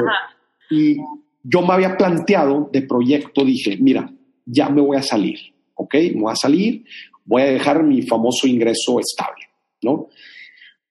[0.70, 0.96] y
[1.42, 4.08] yo me había planteado de proyecto, dije, mira,
[4.46, 5.40] ya me voy a salir,
[5.74, 5.92] ¿ok?
[6.14, 6.84] Me voy a salir,
[7.24, 9.46] voy a dejar mi famoso ingreso estable,
[9.82, 10.06] ¿no?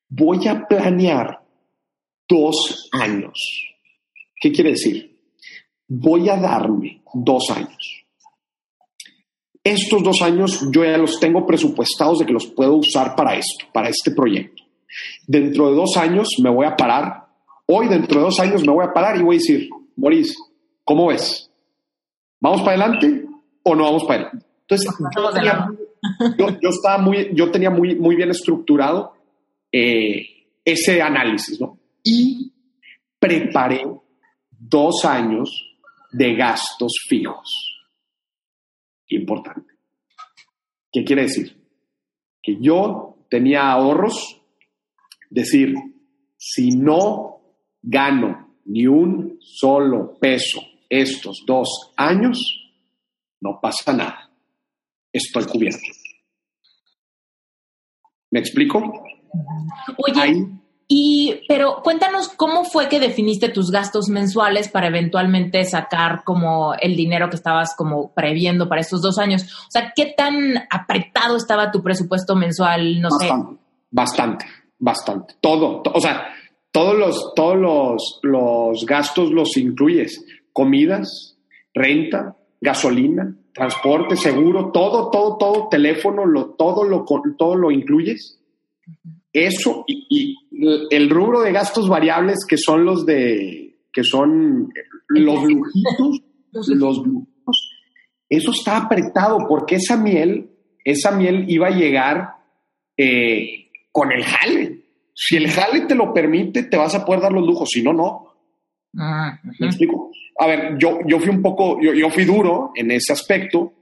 [0.09, 1.39] Voy a planear
[2.27, 3.68] dos años
[4.39, 5.17] ¿Qué quiere decir?
[5.87, 8.05] Voy a darme dos años.
[9.63, 13.65] Estos dos años yo ya los tengo presupuestados de que los puedo usar para esto,
[13.73, 14.63] para este proyecto.
[15.27, 17.27] Dentro de dos años me voy a parar.
[17.65, 20.35] Hoy, dentro de dos años, me voy a parar y voy a decir, Boris,
[20.83, 21.51] ¿cómo ves?
[22.39, 23.25] ¿Vamos para adelante
[23.61, 24.45] o no vamos para adelante?
[24.61, 24.89] Entonces,
[26.61, 29.13] yo, estaba muy, yo tenía muy, muy bien estructurado
[29.71, 30.25] eh,
[30.65, 31.77] ese análisis, ¿no?
[32.03, 32.51] Y
[33.19, 33.85] preparé
[34.59, 35.49] dos años
[36.11, 37.49] de gastos fijos.
[39.07, 39.73] Importante.
[40.91, 41.55] ¿Qué quiere decir?
[42.41, 44.41] Que yo tenía ahorros,
[45.29, 45.73] decir,
[46.37, 47.41] si no
[47.81, 52.39] gano ni un solo peso estos dos años,
[53.41, 54.31] no pasa nada.
[55.11, 55.79] Estoy cubierto.
[58.31, 59.03] ¿Me explico?
[59.97, 60.58] Oye,
[60.91, 66.95] y, pero cuéntanos cómo fue que definiste tus gastos mensuales para eventualmente sacar como el
[66.95, 69.43] dinero que estabas como previendo para estos dos años.
[69.67, 72.99] O sea, ¿qué tan apretado estaba tu presupuesto mensual?
[72.99, 73.59] No bastante, sé.
[73.91, 74.45] Bastante,
[74.79, 75.35] bastante.
[75.39, 76.29] Todo, o sea,
[76.71, 80.25] todos los, todos los, los gastos los incluyes.
[80.53, 81.37] Comidas,
[81.71, 87.05] renta, gasolina, transporte, seguro, todo, todo, todo, teléfono, lo, todo, lo,
[87.37, 88.39] todo lo incluyes.
[89.31, 90.35] Eso y,
[90.89, 94.71] el rubro de gastos variables que son los de que son
[95.09, 97.79] los lujitos, los lujitos,
[98.29, 100.51] eso está apretado porque esa miel,
[100.83, 102.29] esa miel iba a llegar
[102.95, 104.79] eh, con el jale.
[105.13, 107.91] Si el jale te lo permite, te vas a poder dar los lujos, si no,
[107.91, 108.27] no.
[108.97, 110.11] Ah, ¿Me explico?
[110.37, 113.73] A ver, yo, yo fui un poco, yo, yo, fui duro en ese aspecto,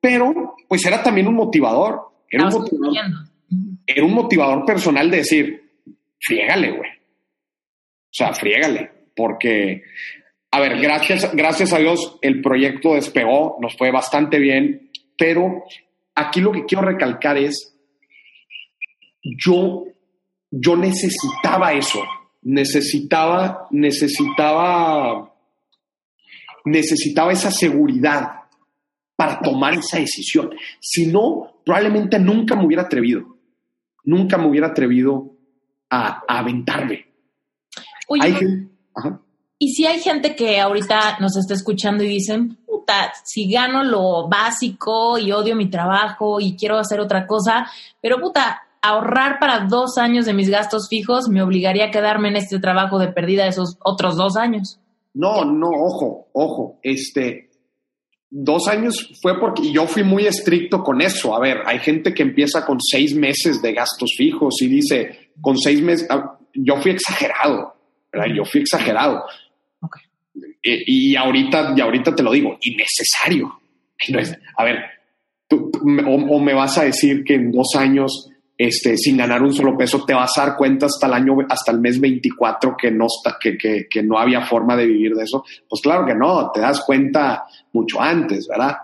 [0.00, 2.00] pero pues era también un motivador.
[2.30, 2.96] Era un motivador,
[3.86, 5.63] era un motivador personal de decir,
[6.24, 6.90] friégale, güey.
[6.90, 9.82] O sea, friégale, porque,
[10.50, 15.64] a ver, gracias, gracias a Dios el proyecto despegó, nos fue bastante bien, pero
[16.14, 17.76] aquí lo que quiero recalcar es,
[19.22, 19.84] yo,
[20.50, 22.04] yo necesitaba eso,
[22.42, 25.34] necesitaba, necesitaba,
[26.64, 28.28] necesitaba esa seguridad
[29.16, 30.50] para tomar esa decisión.
[30.80, 33.34] Si no, probablemente nunca me hubiera atrevido
[34.04, 35.33] nunca me hubiera atrevido
[35.90, 37.06] a, aventarme.
[38.08, 38.68] Oye,
[39.58, 44.28] y si hay gente que ahorita nos está escuchando y dicen, puta, si gano lo
[44.28, 47.66] básico y odio mi trabajo y quiero hacer otra cosa,
[48.00, 52.36] pero puta, ahorrar para dos años de mis gastos fijos me obligaría a quedarme en
[52.36, 54.78] este trabajo de pérdida esos otros dos años.
[55.14, 57.50] No, no, ojo, ojo, este,
[58.28, 61.34] dos años fue porque yo fui muy estricto con eso.
[61.34, 65.58] A ver, hay gente que empieza con seis meses de gastos fijos y dice, con
[65.58, 67.74] seis meses, ah, yo fui exagerado,
[68.12, 68.34] ¿verdad?
[68.34, 69.24] Yo fui exagerado.
[70.62, 73.60] Y, ahorita, y ahorita te lo digo, innecesario.
[74.56, 74.78] A ver,
[75.46, 75.70] tú,
[76.06, 80.04] o, me vas a decir que en dos años este, sin ganar un solo peso,
[80.04, 83.36] te vas a dar cuenta hasta el año, hasta el mes 24 que no, está,
[83.38, 85.44] que, que, que no había forma de vivir de eso.
[85.68, 88.78] Pues claro que no, te das cuenta mucho antes, ¿verdad?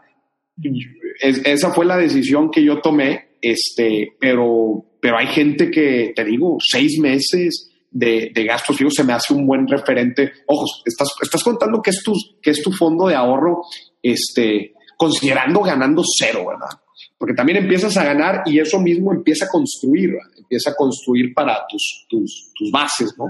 [1.20, 6.24] Es, esa fue la decisión que yo tomé, este, pero, pero hay gente que, te
[6.24, 10.32] digo, seis meses de, de gastos fijos se me hace un buen referente.
[10.46, 13.62] Ojos, estás, estás contando que es tu, que es tu fondo de ahorro,
[14.02, 16.78] este, considerando ganando cero, ¿verdad?
[17.18, 20.38] Porque también empiezas a ganar y eso mismo empieza a construir, ¿verdad?
[20.38, 23.26] empieza a construir para tus, tus, tus bases, ¿no?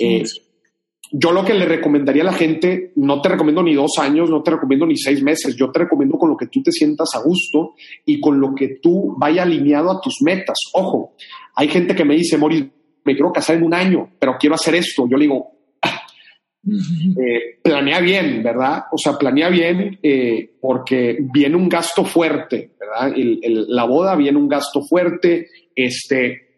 [0.00, 0.24] Eh,
[1.10, 4.42] yo lo que le recomendaría a la gente, no te recomiendo ni dos años, no
[4.42, 7.22] te recomiendo ni seis meses, yo te recomiendo con lo que tú te sientas a
[7.22, 10.58] gusto y con lo que tú vaya alineado a tus metas.
[10.74, 11.14] Ojo,
[11.54, 12.64] hay gente que me dice, Moris,
[13.04, 15.08] me quiero casar en un año, pero quiero hacer esto.
[15.08, 15.52] Yo le digo,
[16.66, 18.84] eh, planea bien, ¿verdad?
[18.92, 23.14] O sea, planea bien eh, porque viene un gasto fuerte, ¿verdad?
[23.68, 26.48] la boda viene un gasto fuerte, este,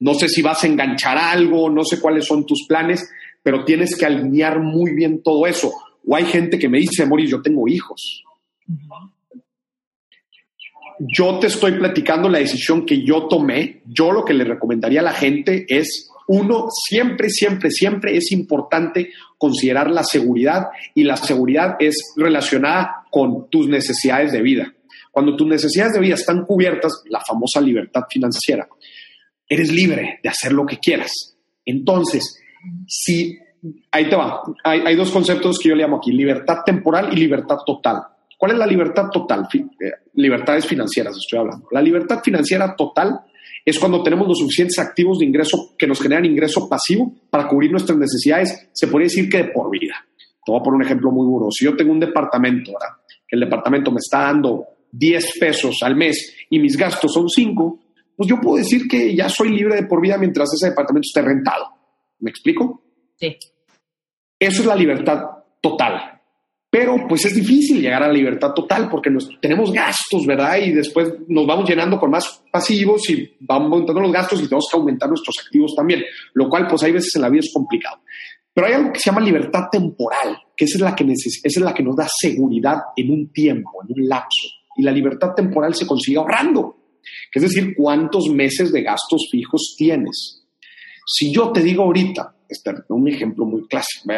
[0.00, 3.08] no sé si vas a enganchar algo, no sé cuáles son tus planes,
[3.42, 5.72] pero tienes que alinear muy bien todo eso.
[6.06, 8.24] O hay gente que me dice, Moris, yo tengo hijos.
[10.98, 13.82] Yo te estoy platicando la decisión que yo tomé.
[13.86, 19.10] Yo lo que le recomendaría a la gente es, uno, siempre, siempre, siempre es importante
[19.38, 24.74] considerar la seguridad y la seguridad es relacionada con tus necesidades de vida.
[25.10, 28.68] Cuando tus necesidades de vida están cubiertas, la famosa libertad financiera,
[29.48, 31.36] eres libre de hacer lo que quieras.
[31.64, 32.40] Entonces,
[32.86, 33.38] si,
[33.90, 37.58] ahí te va, hay, dos conceptos que yo le llamo aquí, libertad temporal y libertad
[37.64, 38.02] total.
[38.36, 39.46] ¿Cuál es la libertad total?
[39.52, 41.68] Eh, libertades financieras estoy hablando.
[41.70, 43.20] La libertad financiera total
[43.64, 47.70] es cuando tenemos los suficientes activos de ingreso que nos generan ingreso pasivo para cubrir
[47.70, 49.94] nuestras necesidades, se podría decir que de por vida.
[50.18, 51.50] Te voy a poner un ejemplo muy duro.
[51.50, 52.96] Si yo tengo un departamento, ¿verdad?
[53.30, 57.80] que el departamento me está dando 10 pesos al mes y mis gastos son 5,
[58.16, 61.22] pues yo puedo decir que ya soy libre de por vida mientras ese departamento esté
[61.22, 61.79] rentado.
[62.20, 62.82] ¿Me explico?
[63.16, 63.36] Sí.
[64.38, 65.24] Eso es la libertad
[65.60, 66.20] total.
[66.70, 70.56] Pero pues es difícil llegar a la libertad total porque nos, tenemos gastos, ¿verdad?
[70.58, 74.68] Y después nos vamos llenando con más pasivos y vamos aumentando los gastos y tenemos
[74.70, 76.04] que aumentar nuestros activos también,
[76.34, 78.00] lo cual pues hay veces en la vida es complicado.
[78.54, 81.60] Pero hay algo que se llama libertad temporal, que esa es la que, esa es
[81.60, 84.48] la que nos da seguridad en un tiempo, en un lapso.
[84.76, 86.76] Y la libertad temporal se consigue ahorrando,
[87.32, 90.39] que es decir, cuántos meses de gastos fijos tienes.
[91.12, 94.12] Si yo te digo ahorita, este, un ejemplo muy clásico,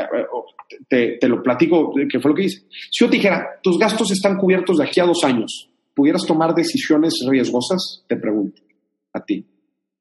[0.89, 2.67] te, te, lo platico, que fue lo que hice.
[2.91, 6.55] Si yo te dijera, tus gastos están cubiertos de aquí a dos años, ¿pudieras tomar
[6.55, 8.05] decisiones riesgosas?
[8.07, 8.61] Te pregunto,
[9.15, 9.47] a ti.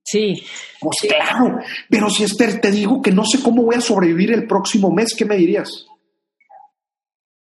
[0.03, 0.43] Sí.
[0.81, 4.45] Pues claro, pero si Esther, te digo que no sé cómo voy a sobrevivir el
[4.45, 5.85] próximo mes, ¿qué me dirías?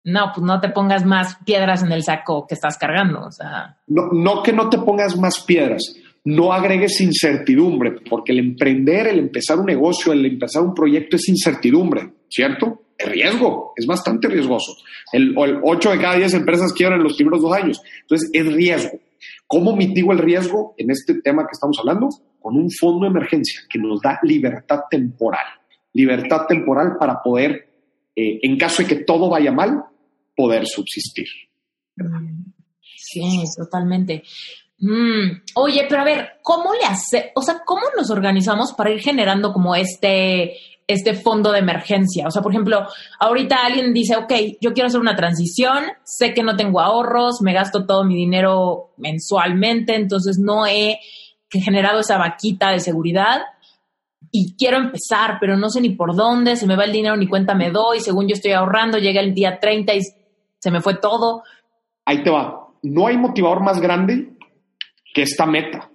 [0.02, 3.78] No, pues no te pongas más piedras en el saco que estás cargando, o sea.
[3.86, 5.82] No, no que no te pongas más piedras,
[6.28, 11.26] no agregues incertidumbre, porque el emprender, el empezar un negocio, el empezar un proyecto es
[11.26, 12.82] incertidumbre, ¿cierto?
[12.98, 14.76] Es riesgo, es bastante riesgoso.
[15.10, 17.80] El, el 8 de cada 10 empresas quiebran en los primeros dos años.
[18.02, 18.98] Entonces, es riesgo.
[19.46, 22.10] ¿Cómo mitigo el riesgo en este tema que estamos hablando?
[22.38, 25.46] Con un fondo de emergencia que nos da libertad temporal.
[25.94, 27.70] Libertad temporal para poder,
[28.14, 29.82] eh, en caso de que todo vaya mal,
[30.36, 31.26] poder subsistir.
[32.96, 34.22] Sí, totalmente.
[34.80, 39.00] Mm, oye, pero a ver, ¿cómo le hace, o sea, cómo nos organizamos para ir
[39.00, 42.26] generando como este, este fondo de emergencia?
[42.28, 42.86] O sea, por ejemplo,
[43.18, 47.52] ahorita alguien dice, ok, yo quiero hacer una transición, sé que no tengo ahorros, me
[47.52, 51.00] gasto todo mi dinero mensualmente, entonces no he
[51.50, 53.40] generado esa vaquita de seguridad
[54.30, 57.26] y quiero empezar, pero no sé ni por dónde, se me va el dinero, ni
[57.26, 60.00] cuenta me doy, según yo estoy ahorrando, llega el día 30 y
[60.58, 61.42] se me fue todo.
[62.04, 62.68] Ahí te va.
[62.82, 64.37] No hay motivador más grande
[65.12, 65.90] que esta meta.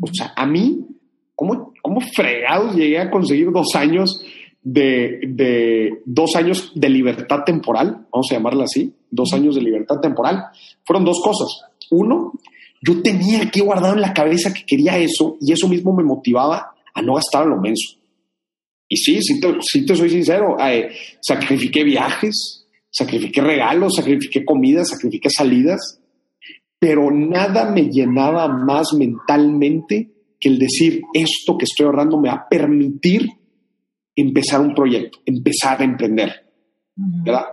[0.00, 0.86] O sea, a mí,
[1.34, 4.24] ¿cómo, cómo fregados llegué a conseguir dos años
[4.62, 8.06] de, de, dos años de libertad temporal?
[8.12, 10.44] Vamos a llamarla así, dos años de libertad temporal.
[10.84, 11.48] Fueron dos cosas.
[11.90, 12.32] Uno,
[12.82, 16.72] yo tenía aquí guardado en la cabeza que quería eso y eso mismo me motivaba
[16.94, 17.98] a no gastar a lo menso.
[18.88, 20.90] Y sí, sí te, soy sincero, eh,
[21.20, 26.00] sacrifiqué viajes, sacrifiqué regalos, sacrifiqué comidas, sacrifiqué salidas
[26.80, 32.36] pero nada me llenaba más mentalmente que el decir esto que estoy ahorrando me va
[32.36, 33.28] a permitir
[34.16, 36.32] empezar un proyecto, empezar a emprender.
[36.96, 37.44] ¿Verdad?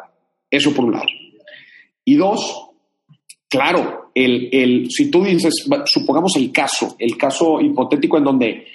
[0.50, 1.06] Eso por un lado.
[2.06, 2.70] Y dos,
[3.50, 5.54] claro, el, el, si tú dices,
[5.86, 8.66] supongamos el caso, el caso hipotético en donde,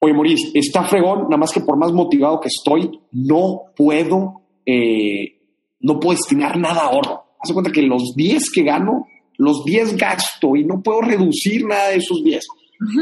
[0.00, 5.38] oye, Maurice, está fregón, nada más que por más motivado que estoy, no puedo, eh,
[5.80, 7.24] no puedo destinar nada a ahorro.
[7.38, 9.06] Haz cuenta que los 10 que gano
[9.38, 12.44] los 10 gasto y no puedo reducir nada de esos 10.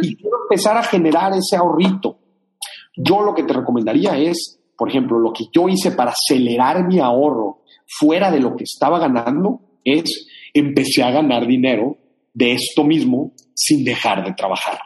[0.03, 2.19] y quiero empezar a generar ese ahorrito.
[2.97, 7.01] Yo lo que te recomendaría es, por ejemplo, lo que yo hice para acelerar mi
[7.01, 11.97] ahorro fuera de lo que estaba ganando es empecé a ganar dinero
[12.33, 14.79] de esto mismo sin dejar de trabajar.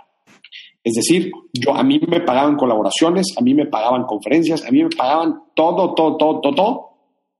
[0.84, 4.82] Es decir, yo, a mí me pagaban colaboraciones, a mí me pagaban conferencias, a mí
[4.82, 6.90] me pagaban todo, todo, todo, todo, todo,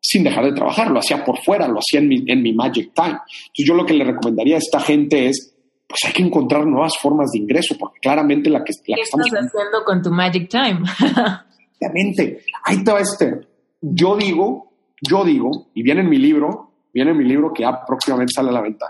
[0.01, 0.91] sin dejar de trabajar.
[0.91, 3.19] Lo hacía por fuera, lo hacía en mi, en mi Magic Time.
[3.19, 5.55] Entonces yo lo que le recomendaría a esta gente es,
[5.87, 9.01] pues hay que encontrar nuevas formas de ingreso, porque claramente la que, la ¿Qué que
[9.03, 9.27] estamos...
[9.27, 10.83] estás haciendo con tu Magic Time?
[11.81, 13.47] Obviamente, ahí te va este.
[13.81, 17.85] Yo digo, yo digo, y viene en mi libro, viene en mi libro que ya
[17.87, 18.87] próximamente sale a la venta.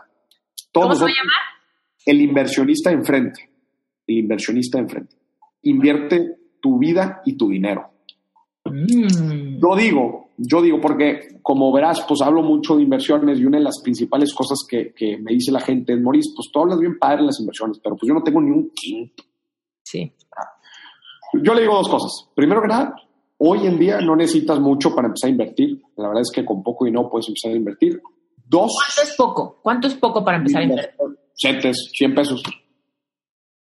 [0.72, 1.42] Todos ¿Cómo se va a llamar?
[2.06, 3.50] El inversionista enfrente.
[4.06, 5.16] El inversionista enfrente.
[5.62, 7.90] Invierte tu vida y tu dinero.
[8.64, 9.61] Mm.
[9.61, 13.64] Yo digo, yo digo, porque como verás, pues hablo mucho de inversiones y una de
[13.64, 16.99] las principales cosas que, que me dice la gente es, Maurice, pues tú hablas bien
[16.99, 19.24] padre en las inversiones, pero pues yo no tengo ni un quinto.
[19.82, 20.12] Sí.
[21.43, 22.30] Yo le digo dos cosas.
[22.34, 22.95] Primero que nada,
[23.39, 25.82] hoy en día no necesitas mucho para empezar a invertir.
[25.97, 28.01] La verdad es que con poco y no puedes empezar a invertir.
[28.47, 29.59] Dos, ¿Cuánto es poco?
[29.61, 30.95] ¿Cuánto es poco para empezar a invertir?
[31.34, 32.43] setes, 100 pesos.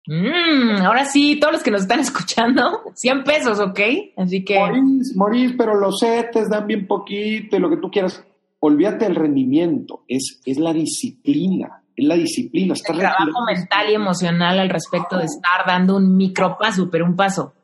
[0.07, 3.81] Mm, ahora sí, todos los que nos están escuchando, 100 pesos, ¿ok?
[4.17, 8.25] Así que Morís, Morís, pero los setes dan bien poquito y lo que tú quieras.
[8.61, 12.75] Olvídate del rendimiento, es, es la disciplina, es la disciplina.
[12.75, 17.17] Estás el trabajo mental y emocional al respecto de estar dando un micropaso, pero un
[17.17, 17.55] paso.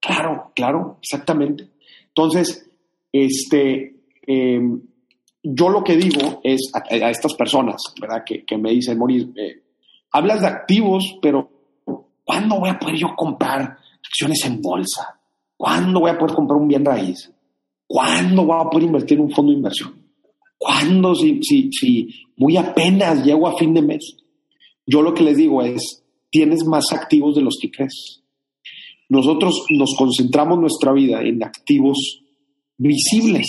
[0.00, 1.70] Claro, claro, exactamente.
[2.08, 2.70] Entonces,
[3.10, 4.60] este, eh,
[5.42, 8.22] yo lo que digo es a, a estas personas, ¿verdad?
[8.24, 9.62] Que, que me dicen, Moris, eh,
[10.12, 11.53] hablas de activos, pero
[12.24, 15.20] ¿cuándo voy a poder yo comprar acciones en bolsa?
[15.56, 17.30] ¿Cuándo voy a poder comprar un bien raíz?
[17.86, 19.94] ¿Cuándo voy a poder invertir en un fondo de inversión?
[20.58, 24.16] ¿Cuándo si, si, si muy apenas llego a fin de mes?
[24.86, 28.22] Yo lo que les digo es, tienes más activos de los que crees.
[29.08, 32.24] Nosotros nos concentramos nuestra vida en activos
[32.76, 33.46] visibles.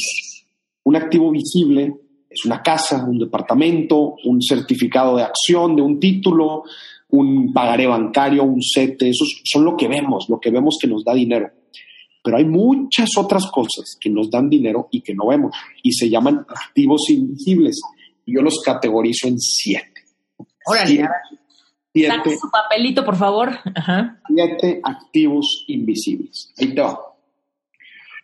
[0.84, 1.96] Un activo visible
[2.30, 6.64] es una casa, un departamento, un certificado de acción de un título,
[7.10, 9.10] un pagaré bancario, un CETE.
[9.10, 11.50] Esos son lo que vemos, lo que vemos que nos da dinero.
[12.24, 16.10] Pero hay muchas otras cosas que nos dan dinero y que no vemos y se
[16.10, 17.80] llaman activos invisibles.
[18.26, 20.02] Yo los categorizo en siete.
[20.66, 21.40] Órale, Siete, a ver,
[21.94, 23.52] siete saque su papelito, por favor.
[23.76, 24.20] Ajá.
[24.28, 26.52] siete activos invisibles.
[26.58, 27.00] Ahí te va.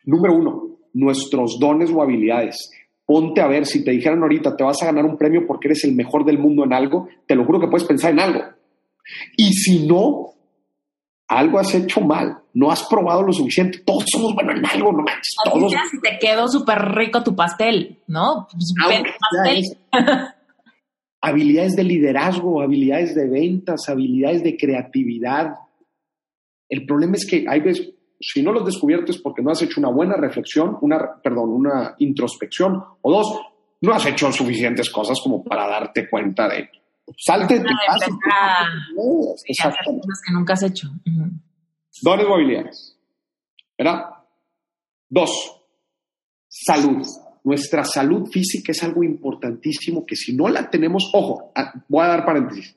[0.05, 2.71] Número uno, nuestros dones o habilidades.
[3.05, 5.83] Ponte a ver, si te dijeran ahorita te vas a ganar un premio porque eres
[5.83, 8.41] el mejor del mundo en algo, te lo juro que puedes pensar en algo.
[9.37, 10.33] Y si no,
[11.27, 13.79] algo has hecho mal, no has probado lo suficiente.
[13.79, 15.73] Todos somos buenos en algo, no manches, todos.
[15.89, 18.47] si te quedó súper rico tu pastel, ¿no?
[18.51, 18.73] Pues,
[19.19, 19.63] pastel.
[21.21, 25.55] habilidades de liderazgo, habilidades de ventas, habilidades de creatividad.
[26.67, 29.89] El problema es que hay veces, si no los descubiertes porque no has hecho una
[29.89, 33.39] buena reflexión, una, perdón, una introspección, o dos,
[33.81, 36.69] no has hecho suficientes cosas como para darte cuenta de
[37.17, 38.05] salte de tu casa.
[39.67, 40.89] hacer cosas que nunca has hecho.
[42.01, 42.97] Dones.
[43.77, 44.05] ¿Verdad?
[45.09, 45.31] Dos,
[46.47, 47.05] salud.
[47.43, 52.09] Nuestra salud física es algo importantísimo que si no la tenemos, ojo, ah, voy a
[52.09, 52.75] dar paréntesis.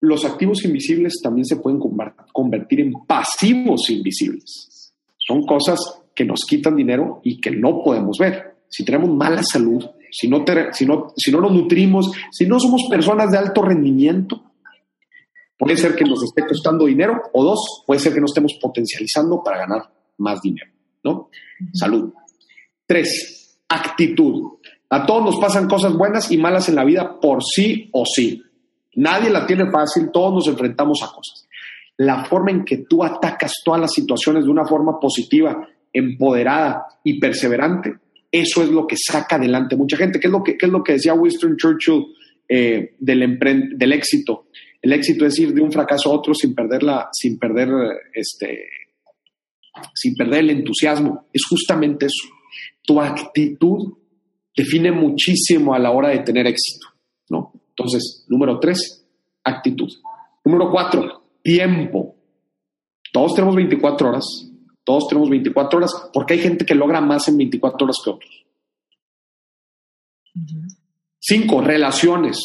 [0.00, 4.94] Los activos invisibles también se pueden conver- convertir en pasivos invisibles.
[5.18, 5.78] Son cosas
[6.14, 8.56] que nos quitan dinero y que no podemos ver.
[8.68, 9.84] Si tenemos mala salud,
[10.16, 13.62] si no, te- si no, si no nos nutrimos, si no somos personas de alto
[13.62, 14.42] rendimiento,
[15.56, 19.40] Puede ser que nos esté costando dinero o dos, puede ser que no estemos potencializando
[19.42, 19.82] para ganar
[20.18, 20.70] más dinero,
[21.04, 21.30] ¿no?
[21.72, 22.12] Salud.
[22.84, 24.58] Tres, actitud.
[24.90, 28.42] A todos nos pasan cosas buenas y malas en la vida por sí o sí.
[28.96, 31.46] Nadie la tiene fácil, todos nos enfrentamos a cosas.
[31.98, 37.20] La forma en que tú atacas todas las situaciones de una forma positiva, empoderada y
[37.20, 37.94] perseverante,
[38.36, 40.18] eso es lo que saca adelante mucha gente.
[40.18, 42.04] ¿Qué es lo que, qué es lo que decía Winston Churchill
[42.48, 44.48] eh, del, del éxito?
[44.82, 47.68] El éxito es ir de un fracaso a otro sin perder la, sin perder
[48.12, 48.66] este,
[49.94, 51.28] sin perder el entusiasmo.
[51.32, 52.28] Es justamente eso.
[52.82, 53.94] Tu actitud
[54.56, 56.88] define muchísimo a la hora de tener éxito,
[57.30, 57.52] ¿no?
[57.68, 59.06] Entonces, número tres,
[59.44, 59.88] actitud.
[60.44, 62.16] Número cuatro, tiempo.
[63.12, 64.24] Todos tenemos 24 horas.
[64.84, 68.44] Todos tenemos 24 horas porque hay gente que logra más en 24 horas que otros.
[71.18, 72.38] Cinco, relaciones.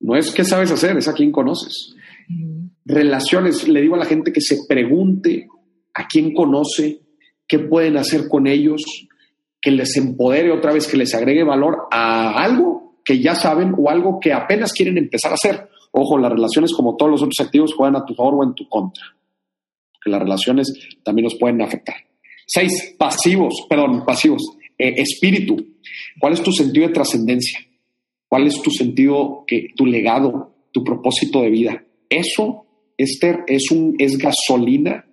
[0.00, 1.94] No es qué sabes hacer, es a quién conoces.
[2.84, 5.48] Relaciones, le digo a la gente que se pregunte
[5.94, 7.00] a quién conoce,
[7.46, 8.82] qué pueden hacer con ellos,
[9.60, 13.90] que les empodere otra vez, que les agregue valor a algo que ya saben o
[13.90, 15.68] algo que apenas quieren empezar a hacer.
[15.92, 18.68] Ojo, las relaciones, como todos los otros activos, juegan a tu favor o en tu
[18.68, 19.02] contra.
[20.02, 20.72] Que las relaciones
[21.02, 21.96] también nos pueden afectar.
[22.46, 24.42] Seis, pasivos, perdón, pasivos.
[24.78, 25.56] Eh, espíritu.
[26.20, 27.58] ¿Cuál es tu sentido de trascendencia?
[28.28, 31.84] ¿Cuál es tu sentido, que, tu legado, tu propósito de vida?
[32.08, 35.06] Eso, Esther, es, un, es gasolina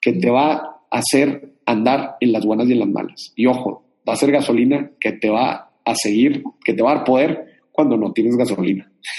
[0.00, 3.32] que te va a hacer andar en las buenas y en las malas.
[3.36, 6.94] Y ojo, va a ser gasolina que te va a seguir, que te va a
[6.96, 8.90] dar poder cuando no tienes gasolina.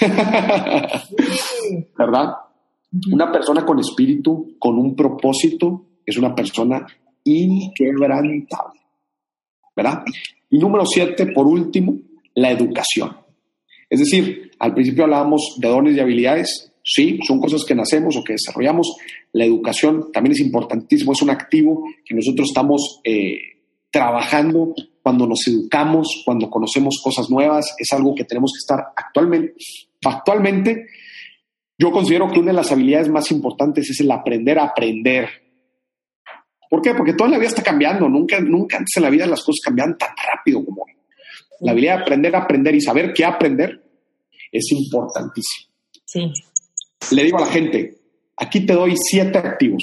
[1.98, 2.34] ¿Verdad?
[3.10, 6.86] Una persona con espíritu, con un propósito, es una persona
[7.24, 8.80] inquebrantable.
[9.74, 10.04] ¿Verdad?
[10.50, 11.98] Y número siete, por último,
[12.34, 13.16] la educación.
[13.90, 18.22] Es decir, al principio hablábamos de dones y habilidades, sí, son cosas que nacemos o
[18.24, 18.94] que desarrollamos.
[19.32, 23.38] La educación también es importantísimo, es un activo que nosotros estamos eh,
[23.90, 29.54] trabajando cuando nos educamos, cuando conocemos cosas nuevas, es algo que tenemos que estar actualmente,
[30.04, 30.86] actualmente.
[31.78, 35.28] Yo considero que una de las habilidades más importantes es el aprender a aprender.
[36.70, 36.94] ¿Por qué?
[36.94, 39.96] Porque toda la vida está cambiando, nunca, nunca antes en la vida las cosas cambian
[39.98, 40.92] tan rápido como hoy.
[41.60, 43.82] La habilidad de aprender a aprender y saber qué aprender
[44.50, 45.72] es importantísimo.
[46.04, 46.32] Sí.
[47.10, 47.98] Le digo a la gente,
[48.36, 49.82] aquí te doy siete activos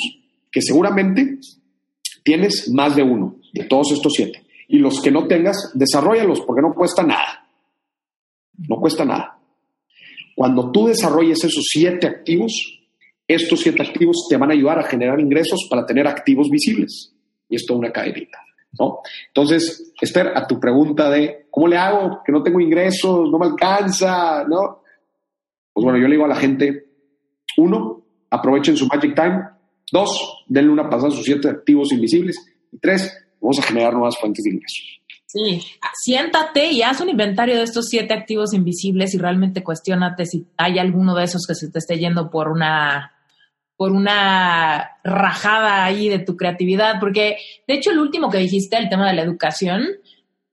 [0.52, 1.40] que seguramente
[2.24, 4.44] tienes más de uno de todos estos siete.
[4.68, 7.48] Y los que no tengas, desarrollalos porque no cuesta nada.
[8.58, 9.41] No cuesta nada.
[10.36, 12.82] Cuando tú desarrolles esos siete activos,
[13.28, 17.14] estos siete activos te van a ayudar a generar ingresos para tener activos visibles.
[17.50, 18.40] Y esto es una cadenita.
[18.80, 19.00] ¿no?
[19.28, 23.48] Entonces, Esther, a tu pregunta de cómo le hago, que no tengo ingresos, no me
[23.48, 24.82] alcanza, ¿no?
[25.74, 26.86] Pues bueno, yo le digo a la gente,
[27.58, 29.44] uno, aprovechen su Magic Time.
[29.92, 32.38] Dos, denle una pasada a sus siete activos invisibles.
[32.72, 35.01] Y tres, vamos a generar nuevas fuentes de ingresos.
[35.32, 35.64] Sí,
[35.94, 40.78] siéntate y haz un inventario de estos siete activos invisibles y realmente cuestionate si hay
[40.78, 43.14] alguno de esos que se te esté yendo por una
[43.78, 48.90] por una rajada ahí de tu creatividad, porque de hecho el último que dijiste, el
[48.90, 49.88] tema de la educación,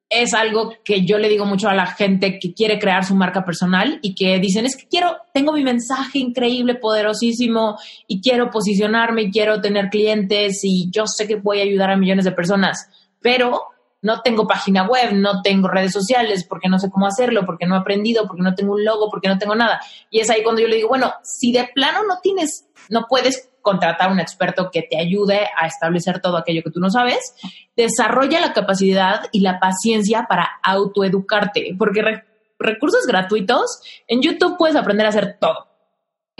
[0.08, 3.44] es algo que yo le digo mucho a la gente que quiere crear su marca
[3.44, 7.76] personal y que dicen, es que quiero, tengo mi mensaje increíble, poderosísimo
[8.06, 11.96] y quiero posicionarme y quiero tener clientes y yo sé que voy a ayudar a
[11.96, 12.88] millones de personas,
[13.20, 13.64] pero
[14.00, 17.74] no tengo página web, no tengo redes sociales, porque no sé cómo hacerlo, porque no
[17.74, 19.80] he aprendido, porque no tengo un logo, porque no tengo nada.
[20.10, 23.50] Y es ahí cuando yo le digo, bueno, si de plano no tienes, no puedes
[23.60, 27.34] contratar a un experto que te ayude a establecer todo aquello que tú no sabes,
[27.76, 32.22] desarrolla la capacidad y la paciencia para autoeducarte, porque
[32.58, 35.66] recursos gratuitos, en YouTube puedes aprender a hacer todo.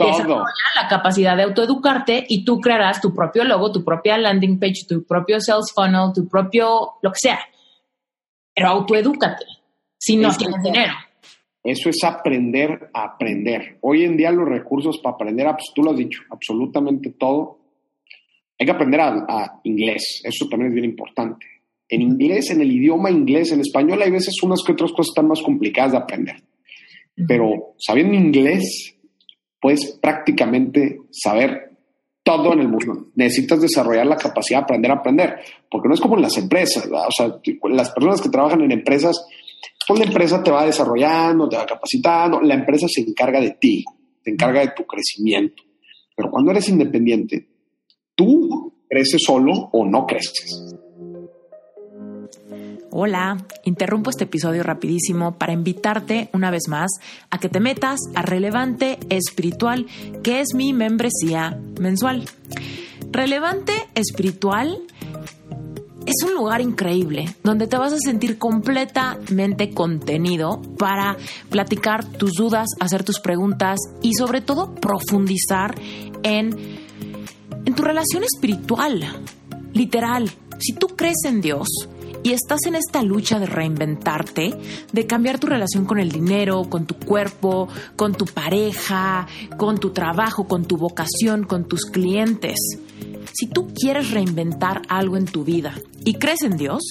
[0.05, 0.43] Desarrolla
[0.81, 5.03] la capacidad de autoeducarte y tú crearás tu propio logo, tu propia landing page, tu
[5.03, 7.39] propio sales funnel, tu propio lo que sea.
[8.53, 9.45] Pero autoedúcate
[9.97, 10.93] si no tienes dinero.
[11.63, 13.77] Eso es aprender a aprender.
[13.81, 17.59] Hoy en día los recursos para aprender, pues tú lo has dicho, absolutamente todo.
[18.57, 21.45] Hay que aprender a, inglés, eso también es bien importante.
[21.87, 25.27] En inglés, en el idioma inglés, en español hay veces unas que otras cosas están
[25.27, 26.35] más complicadas de aprender.
[27.27, 28.95] Pero sabiendo inglés,
[29.59, 31.69] puedes prácticamente saber
[32.23, 33.07] todo en el mundo.
[33.15, 35.39] Necesitas desarrollar la capacidad de aprender a aprender,
[35.69, 36.87] porque no es como en las empresas.
[36.91, 37.39] O sea,
[37.71, 39.25] las personas que trabajan en empresas,
[39.87, 43.83] pues la empresa te va desarrollando, te va capacitando, la empresa se encarga de ti,
[44.23, 45.63] se encarga de tu crecimiento.
[46.15, 47.47] Pero cuando eres independiente,
[48.13, 50.75] tú creces solo o no creces.
[52.91, 56.89] Hola, interrumpo este episodio rapidísimo para invitarte una vez más
[57.29, 59.85] a que te metas a Relevante Espiritual,
[60.23, 62.25] que es mi membresía mensual.
[63.11, 64.81] Relevante Espiritual
[66.07, 71.15] es un lugar increíble donde te vas a sentir completamente contenido para
[71.51, 75.75] platicar tus dudas, hacer tus preguntas y sobre todo profundizar
[76.23, 76.79] en,
[77.65, 79.05] en tu relación espiritual.
[79.73, 81.67] Literal, si tú crees en Dios,
[82.23, 84.57] y estás en esta lucha de reinventarte,
[84.91, 89.91] de cambiar tu relación con el dinero, con tu cuerpo, con tu pareja, con tu
[89.91, 92.57] trabajo, con tu vocación, con tus clientes.
[93.33, 96.81] Si tú quieres reinventar algo en tu vida y crees en Dios,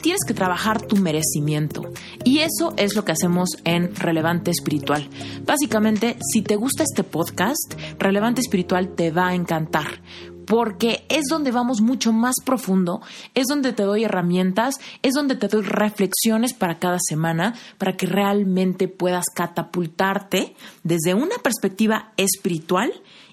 [0.00, 1.82] tienes que trabajar tu merecimiento.
[2.24, 5.08] Y eso es lo que hacemos en Relevante Espiritual.
[5.44, 10.00] Básicamente, si te gusta este podcast, Relevante Espiritual te va a encantar
[10.48, 13.02] porque es donde vamos mucho más profundo,
[13.34, 18.06] es donde te doy herramientas, es donde te doy reflexiones para cada semana, para que
[18.06, 22.90] realmente puedas catapultarte desde una perspectiva espiritual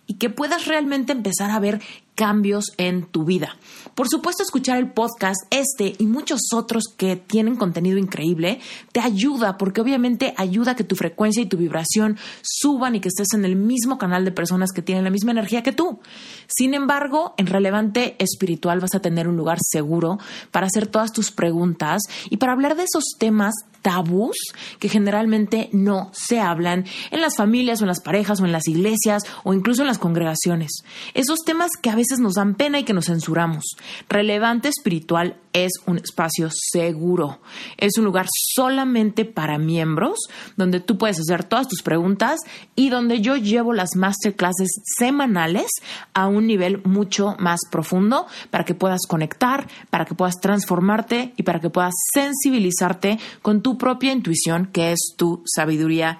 [0.08, 1.82] y que puedas realmente empezar a ver
[2.16, 3.58] cambios en tu vida.
[3.94, 8.60] Por supuesto, escuchar el podcast, este y muchos otros que tienen contenido increíble,
[8.92, 13.10] te ayuda porque obviamente ayuda a que tu frecuencia y tu vibración suban y que
[13.10, 16.00] estés en el mismo canal de personas que tienen la misma energía que tú.
[16.48, 20.18] Sin embargo, en Relevante Espiritual vas a tener un lugar seguro
[20.52, 24.36] para hacer todas tus preguntas y para hablar de esos temas tabús
[24.80, 28.68] que generalmente no se hablan en las familias o en las parejas o en las
[28.68, 30.72] iglesias o incluso en las congregaciones.
[31.14, 33.64] Esos temas que a veces nos dan pena y que nos censuramos.
[34.10, 37.40] Relevante espiritual es un espacio seguro.
[37.78, 40.20] Es un lugar solamente para miembros
[40.58, 42.40] donde tú puedes hacer todas tus preguntas
[42.76, 45.68] y donde yo llevo las masterclasses semanales
[46.14, 51.44] a un nivel mucho más profundo para que puedas conectar, para que puedas transformarte y
[51.44, 56.20] para que puedas sensibilizarte con tu propia intuición que es tu sabiduría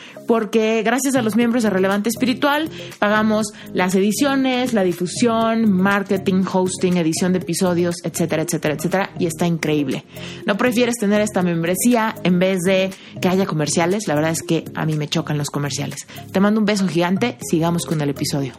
[0.31, 2.69] porque gracias a los miembros de Relevante Espiritual
[2.99, 9.45] pagamos las ediciones, la difusión, marketing, hosting, edición de episodios, etcétera, etcétera, etcétera, y está
[9.45, 10.05] increíble.
[10.45, 14.07] ¿No prefieres tener esta membresía en vez de que haya comerciales?
[14.07, 16.07] La verdad es que a mí me chocan los comerciales.
[16.31, 18.53] Te mando un beso gigante, sigamos con el episodio.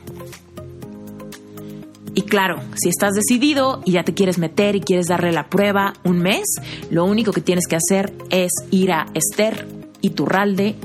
[2.14, 5.94] Y claro, si estás decidido y ya te quieres meter y quieres darle la prueba
[6.04, 6.44] un mes,
[6.90, 9.66] lo único que tienes que hacer es ir a Esther
[10.02, 10.76] Iturralde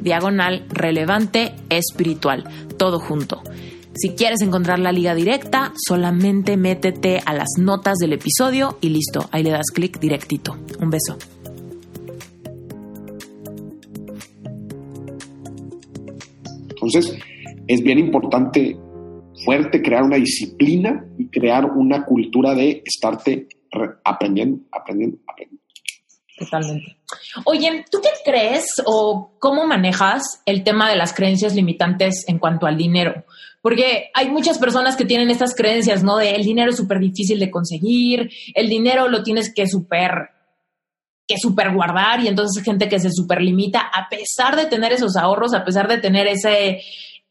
[0.00, 2.44] diagonal relevante espiritual,
[2.76, 3.42] todo junto.
[3.94, 9.28] Si quieres encontrar la liga directa, solamente métete a las notas del episodio y listo,
[9.32, 10.56] ahí le das clic directito.
[10.80, 11.18] Un beso.
[16.70, 17.18] Entonces,
[17.66, 18.76] es bien importante,
[19.44, 23.48] fuerte, crear una disciplina y crear una cultura de estarte
[24.04, 25.59] aprendiendo, aprendiendo, aprendiendo.
[26.40, 26.96] Totalmente.
[27.44, 32.66] Oye, ¿tú qué crees o cómo manejas el tema de las creencias limitantes en cuanto
[32.66, 33.24] al dinero?
[33.60, 36.16] Porque hay muchas personas que tienen estas creencias, ¿no?
[36.16, 40.30] De el dinero es súper difícil de conseguir, el dinero lo tienes que súper
[41.28, 45.16] que super guardar y entonces gente que se super limita a pesar de tener esos
[45.16, 46.80] ahorros, a pesar de tener ese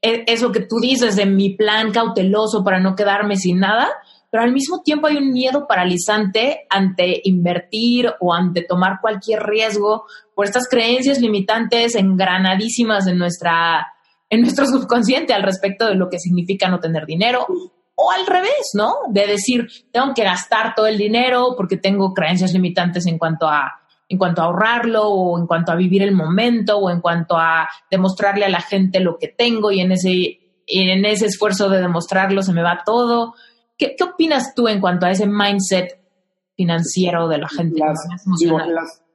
[0.02, 3.90] e, eso que tú dices de mi plan cauteloso para no quedarme sin nada,
[4.30, 10.06] pero al mismo tiempo hay un miedo paralizante ante invertir o ante tomar cualquier riesgo
[10.36, 13.88] por estas creencias limitantes engranadísimas en nuestra
[14.30, 17.48] en nuestro subconsciente al respecto de lo que significa no tener dinero
[18.02, 18.96] o al revés, ¿no?
[19.10, 23.74] De decir, tengo que gastar todo el dinero porque tengo creencias limitantes en cuanto a
[24.12, 27.70] en cuanto a ahorrarlo o en cuanto a vivir el momento o en cuanto a
[27.92, 32.42] demostrarle a la gente lo que tengo y en ese en ese esfuerzo de demostrarlo
[32.42, 33.36] se me va todo.
[33.80, 35.98] ¿Qué, opinas tú en cuanto a ese mindset
[36.56, 37.80] financiero de la gente?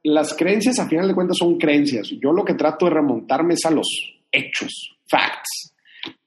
[0.03, 2.09] Las, creencias, a final de cuentas, son creencias.
[2.19, 3.87] Yo lo que trato de remontarme es a los
[4.31, 5.75] hechos, facts.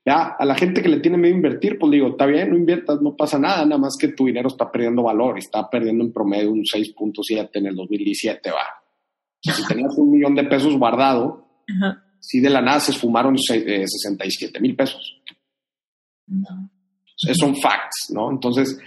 [0.07, 2.57] Ya, a la gente que le tiene miedo a invertir, pues digo, está bien, no
[2.57, 6.13] inviertas, no pasa nada, nada más que tu dinero está perdiendo valor, está perdiendo en
[6.13, 8.65] promedio un 6.7 en el 2017, va.
[9.41, 11.47] si tenías un millón de pesos guardado,
[12.21, 15.21] si de la nada se esfumaron 67 eh, mil pesos.
[16.27, 16.71] No
[17.19, 18.31] son facts, ¿no?
[18.31, 18.79] Entonces,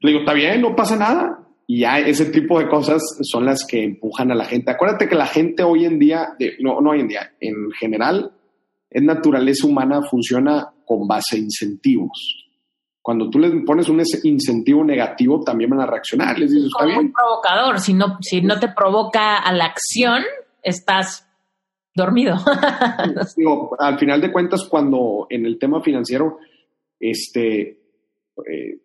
[0.00, 1.40] le digo, está bien, no pasa nada.
[1.66, 4.70] Y ya ese tipo de cosas son las que empujan a la gente.
[4.70, 8.32] Acuérdate que la gente hoy en día, no, no hoy en día, en general,
[8.90, 12.44] en naturaleza humana funciona con base a incentivos.
[13.00, 16.38] Cuando tú les pones un incentivo negativo, también van a reaccionar.
[16.38, 16.98] Les dices, está bien.
[16.98, 17.78] un provocador.
[17.78, 20.22] Si no, si no te provoca a la acción,
[20.62, 21.28] estás
[21.94, 22.36] dormido.
[23.78, 26.38] al final de cuentas, cuando en el tema financiero,
[27.10, 27.60] este,
[28.50, 28.78] eh,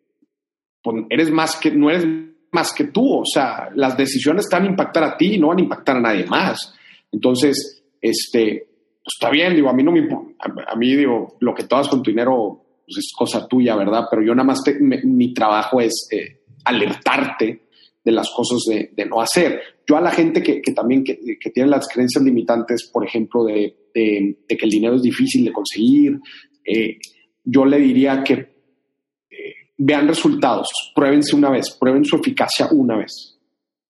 [0.84, 2.06] pues, eres más que, no eres
[2.52, 5.48] más que tú, o sea, las decisiones te van a impactar a ti y no
[5.48, 6.74] van a impactar a nadie más.
[7.12, 8.68] Entonces, este,
[9.04, 11.76] pues, está bien, digo, a mí no me a, a mí digo, lo que tú
[11.76, 14.06] hagas con tu dinero pues, es cosa tuya, ¿verdad?
[14.10, 17.68] Pero yo nada más, mi trabajo es eh, alertarte
[18.04, 19.62] de las cosas de, no hacer.
[19.88, 21.18] Yo a la gente que, también que,
[21.54, 26.20] tiene las creencias limitantes, por ejemplo, de, que el dinero es difícil de conseguir,
[26.66, 26.98] eh,
[27.52, 33.38] yo le diría que eh, vean resultados, pruébense una vez, prueben su eficacia una vez.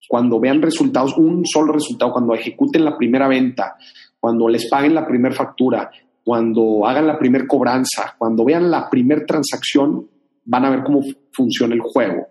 [0.08, 3.76] Cuando vean resultados, un solo resultado, cuando ejecuten la primera venta,
[4.18, 5.90] cuando les paguen la primera factura,
[6.24, 10.08] cuando hagan la primera cobranza, cuando vean la primera transacción,
[10.44, 11.02] van a ver cómo
[11.32, 12.26] funciona el juego.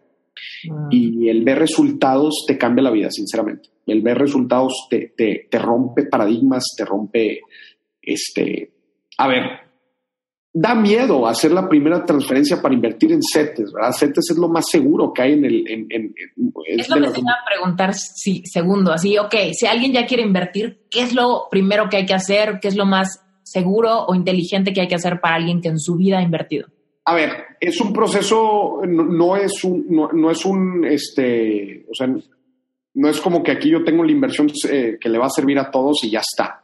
[0.89, 3.69] Y el ver resultados te cambia la vida, sinceramente.
[3.86, 7.41] El ver resultados te, te, rompe paradigmas, te rompe,
[8.01, 8.71] este,
[9.17, 9.43] a ver,
[10.52, 13.91] da miedo hacer la primera transferencia para invertir en CETES, ¿verdad?
[13.91, 15.64] CETES es lo más seguro que hay en el...
[15.70, 16.16] En,
[16.66, 20.24] es, lo que te iba a preguntar, sí, segundo, así, ok, si alguien ya quiere
[20.24, 22.60] invertir, ¿qué es lo primero que hay que hacer?
[22.62, 25.80] ¿Qué es lo más seguro o inteligente que hay que hacer para alguien que en
[25.80, 26.68] su vida ha invertido?
[27.06, 32.08] A ver, es un proceso, no, es un, no, es un, este, o sea,
[32.93, 35.58] no es como que aquí yo tengo la inversión eh, que le va a servir
[35.58, 36.64] a todos y ya está.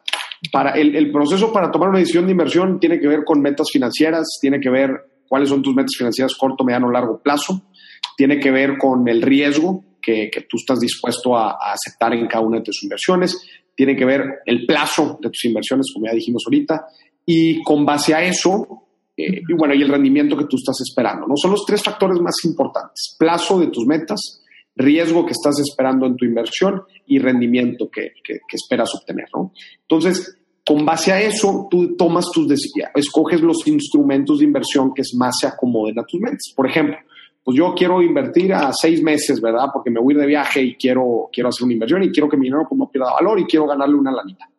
[0.52, 4.38] Para el, proceso para tomar una decisión de inversión tiene que ver con metas financieras,
[4.42, 4.92] tiene que ver
[5.28, 7.70] cuáles son tus metas financieras corto, mediano, largo plazo,
[8.16, 12.28] tiene que ver con el riesgo que, que tú estás dispuesto a, a, aceptar en
[12.28, 13.38] cada una de tus inversiones,
[13.76, 16.86] tiene que ver el plazo de tus inversiones, como ya dijimos ahorita,
[17.26, 18.86] y con base a eso,
[19.18, 21.36] eh, y bueno, y el rendimiento que tú estás esperando, ¿no?
[21.38, 23.16] Son los tres factores más importantes.
[23.18, 24.44] Plazo de tus metas,
[24.76, 29.52] riesgo que estás esperando en tu inversión y rendimiento que, que, esperas obtener, ¿no?
[29.82, 35.04] Entonces, con base a eso, tú tomas tus decisiones, escoges los instrumentos de inversión que
[35.16, 36.54] más se acomoden a tus metas.
[36.56, 36.98] Por ejemplo,
[37.44, 39.68] pues yo quiero invertir a seis meses, ¿verdad?
[39.72, 42.46] Porque me voy de viaje y quiero, quiero hacer una inversión y quiero que mi
[42.46, 44.50] dinero pues, no pierda valor y quiero ganarle una lanita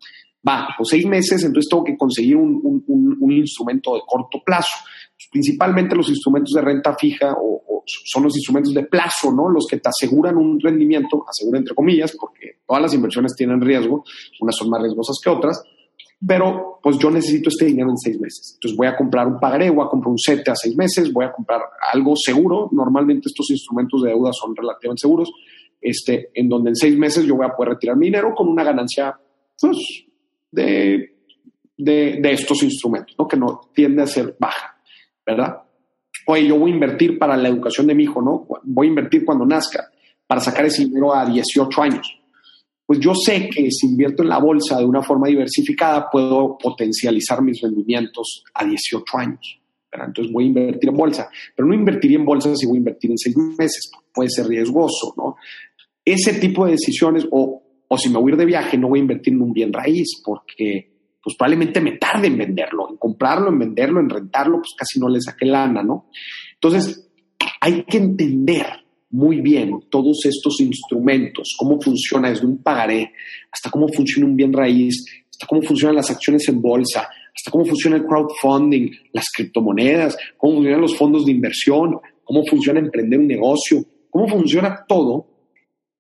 [0.47, 4.79] va, pues seis meses, entonces tengo que conseguir un, instrumento de corto plazo.
[5.31, 9.49] Principalmente los instrumentos de renta fija o, son los instrumentos de plazo, ¿no?
[9.49, 14.03] Los que te aseguran un rendimiento, aseguran entre comillas, porque todas las inversiones tienen riesgo,
[14.41, 15.62] unas son más riesgosas que otras,
[16.27, 18.55] pero pues yo necesito este dinero en seis meses.
[18.55, 21.27] Entonces voy a comprar un pagaré, voy a comprar un CETE a seis meses, voy
[21.27, 21.61] a comprar
[21.93, 22.68] algo seguro.
[22.72, 25.31] Normalmente estos instrumentos de deuda son relativamente seguros,
[25.81, 28.64] este, en donde en seis meses yo voy a poder retirar mi dinero con una
[28.64, 29.16] ganancia,
[29.61, 29.77] pues,
[30.51, 31.16] de,
[31.77, 33.29] de, estos instrumentos, ¿no?
[33.29, 34.76] que no tiende a ser baja,
[35.27, 35.62] ¿verdad?
[36.27, 38.47] Oye, yo voy a invertir para la educación de mi hijo, ¿no?
[38.62, 39.91] Voy a invertir cuando nazca
[40.27, 42.18] para sacar ese dinero a 18 años.
[42.87, 47.43] Pues yo sé que si invierto en la bolsa de una forma diversificada, puedo potencializar
[47.43, 49.61] mis rendimientos a 18 años.
[49.91, 50.09] ¿verdad?
[50.09, 53.11] Entonces voy a invertir en bolsa, pero no invertiría en bolsa si voy a invertir
[53.11, 55.37] en seis meses, puede ser riesgoso, ¿no?
[56.05, 59.01] Ese tipo de decisiones o o si me voy a ir de viaje, no voy
[59.01, 60.95] a invertir en un bien raíz porque
[61.27, 65.09] pues probablemente me tarde en venderlo, en comprarlo, en venderlo, en rentarlo, pues casi no
[65.09, 66.09] le saqué lana, ¿no?
[66.55, 67.11] Entonces,
[67.61, 68.64] hay que entender
[69.11, 73.12] muy bien todos estos instrumentos, cómo funciona desde un pagaré
[73.51, 77.64] hasta cómo funciona un bien raíz, hasta cómo funcionan las acciones en bolsa, hasta cómo
[77.64, 83.27] funciona el crowdfunding, las criptomonedas, cómo funcionan los fondos de inversión, cómo funciona emprender un
[83.27, 85.27] negocio, cómo funciona todo.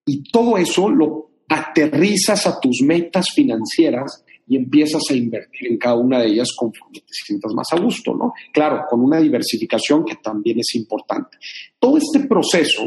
[0.06, 5.96] Y todo eso lo aterrizas a tus metas financieras y empiezas a invertir en cada
[5.96, 8.32] una de ellas conforme te sientas más a gusto, ¿no?
[8.52, 11.38] Claro, con una diversificación que también es importante.
[11.78, 12.84] Todo este proceso,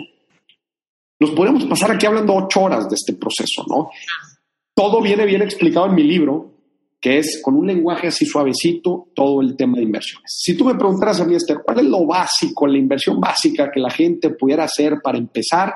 [1.19, 3.89] nos podemos pasar aquí hablando ocho horas de este proceso, ¿no?
[4.73, 6.53] Todo viene bien explicado en mi libro,
[7.01, 10.33] que es con un lenguaje así suavecito, todo el tema de inversiones.
[10.37, 13.79] Si tú me preguntaras a mí, Esther, ¿cuál es lo básico, la inversión básica que
[13.79, 15.73] la gente pudiera hacer para empezar?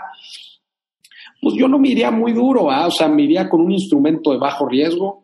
[1.44, 4.38] pues yo no me iría muy duro, o sea, me iría con un instrumento de
[4.38, 5.23] bajo riesgo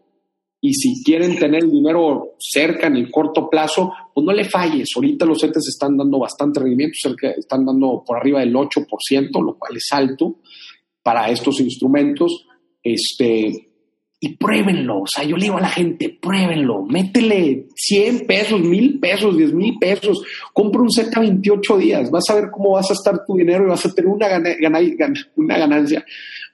[0.62, 4.90] y si quieren tener el dinero cerca en el corto plazo, pues no le falles.
[4.96, 6.96] Ahorita los CETES están dando bastante rendimiento,
[7.38, 10.40] están dando por arriba del 8%, lo cual es alto
[11.02, 12.46] para estos instrumentos.
[12.84, 13.70] Este,
[14.20, 15.02] y pruébenlo.
[15.04, 19.54] O sea, yo le digo a la gente, pruébenlo, métele 100 pesos, 1000 pesos, 10
[19.54, 20.22] mil pesos,
[20.54, 23.70] compra un a 28 días, vas a ver cómo vas a estar tu dinero y
[23.70, 24.28] vas a tener una,
[25.38, 26.06] una ganancia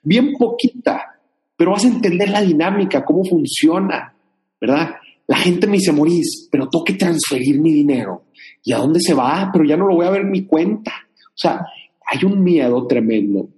[0.04, 1.15] bien poquita,
[1.56, 4.14] pero vas a entender la dinámica, cómo funciona,
[4.60, 4.96] ¿verdad?
[5.28, 8.26] La gente me dice, Morís, pero tengo que transferir mi dinero.
[8.64, 9.50] ¿Y a dónde se va?
[9.52, 10.92] Pero ya no lo voy a ver en mi cuenta.
[11.28, 11.66] O sea,
[12.06, 13.50] hay un miedo tremendo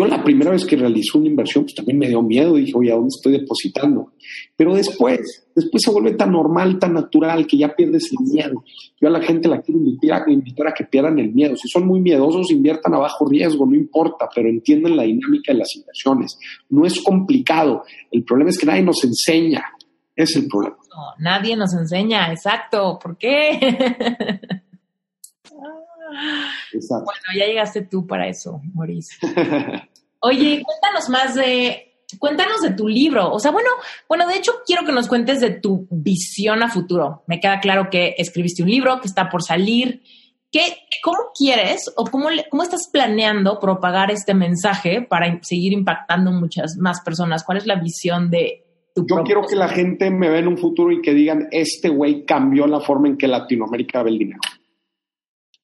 [0.00, 2.90] Yo la primera vez que realicé una inversión, pues también me dio miedo, dije, oye,
[2.90, 4.12] ¿a dónde estoy depositando?
[4.56, 8.64] Pero después, después se vuelve tan normal, tan natural, que ya pierdes el miedo.
[8.98, 11.54] Yo a la gente la quiero invitar, a, que pierdan el miedo.
[11.54, 15.58] Si son muy miedosos, inviertan a bajo riesgo, no importa, pero entiendan la dinámica de
[15.58, 16.38] las inversiones.
[16.70, 17.82] No es complicado.
[18.10, 19.66] El problema es que nadie nos enseña.
[20.16, 20.78] Es el problema.
[20.88, 22.98] No, nadie nos enseña, exacto.
[22.98, 23.60] ¿Por qué?
[26.72, 29.16] Bueno, ya llegaste tú para eso, Mauricio.
[30.20, 33.32] Oye, cuéntanos más de, cuéntanos de tu libro.
[33.32, 33.70] O sea, bueno,
[34.08, 37.24] bueno, de hecho quiero que nos cuentes de tu visión a futuro.
[37.26, 40.02] Me queda claro que escribiste un libro que está por salir.
[40.52, 40.62] ¿Qué,
[41.02, 47.00] ¿Cómo quieres o cómo, cómo estás planeando propagar este mensaje para seguir impactando muchas más
[47.02, 47.44] personas?
[47.44, 50.58] ¿Cuál es la visión de tu Yo quiero que la gente me vea en un
[50.58, 54.40] futuro y que digan, este güey cambió la forma en que Latinoamérica ve el dinero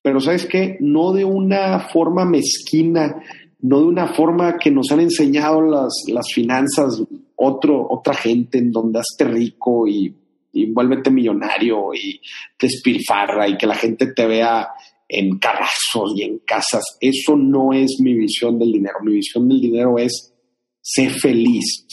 [0.07, 3.21] pero sabes qué, no de una forma mezquina,
[3.63, 7.03] no de una forma que nos han enseñado las, las finanzas
[7.35, 10.15] otro, otra gente en donde hazte rico y,
[10.53, 12.21] y vuélvete millonario y
[12.57, 14.69] te espilfarra y que la gente te vea
[15.09, 16.85] en carrazos y en casas.
[17.01, 18.99] Eso no es mi visión del dinero.
[19.03, 20.33] Mi visión del dinero es
[20.81, 21.85] sé feliz.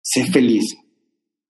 [0.00, 0.64] Sé feliz.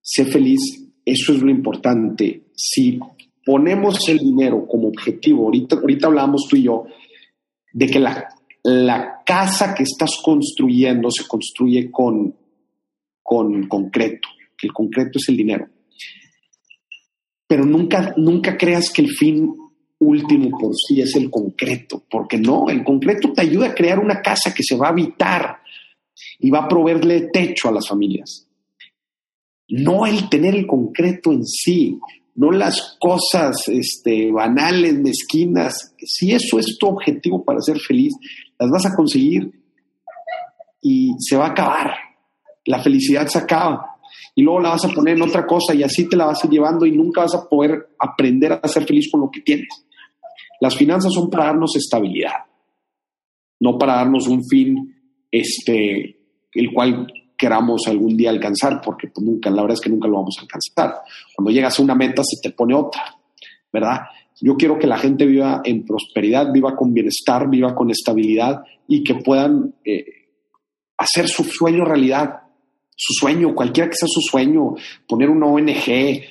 [0.01, 0.59] Sé feliz.
[1.05, 2.47] Eso es lo importante.
[2.53, 2.99] Si
[3.47, 6.85] ponemos el dinero como objetivo, ahorita, ahorita hablamos tú y yo,
[7.71, 8.27] de que la,
[9.25, 12.35] casa que estás construyendo se construye con,
[13.23, 14.27] con concreto,
[14.57, 15.69] que el concreto es el dinero.
[17.47, 19.53] Pero nunca, nunca creas que el fin
[19.99, 24.21] último por sí es el concreto, porque no, el concreto te ayuda a crear una
[24.21, 25.59] casa que se va a habitar
[26.39, 28.45] y va a proveerle techo a las familias.
[29.69, 31.97] No el tener el concreto en sí,
[32.37, 35.95] no las cosas este, banales, mezquinas.
[35.97, 38.13] Si eso es tu objetivo para ser feliz,
[38.59, 39.51] las vas a conseguir
[40.81, 41.91] y se va a acabar.
[42.65, 43.95] La felicidad se acaba.
[44.35, 46.47] Y luego la vas a poner en otra cosa y así te la vas a
[46.47, 49.87] ir llevando y nunca vas a poder aprender a ser feliz con lo que tienes.
[50.61, 52.45] Las finanzas son para darnos estabilidad,
[53.59, 54.95] no para darnos un fin,
[55.31, 56.19] este,
[56.53, 57.07] el cual
[57.37, 60.41] queramos algún día alcanzar, porque pues, nunca, la verdad es que nunca lo vamos a
[60.41, 61.01] alcanzar.
[61.35, 63.15] Cuando llegas a una meta se te pone otra,
[63.71, 64.01] ¿verdad?
[64.41, 69.03] Yo quiero que la gente viva en prosperidad, viva con bienestar, viva con estabilidad y
[69.03, 70.05] que puedan eh,
[70.97, 72.41] hacer su sueño realidad,
[72.95, 74.75] su sueño, cualquiera que sea su sueño,
[75.07, 76.21] poner una ONG,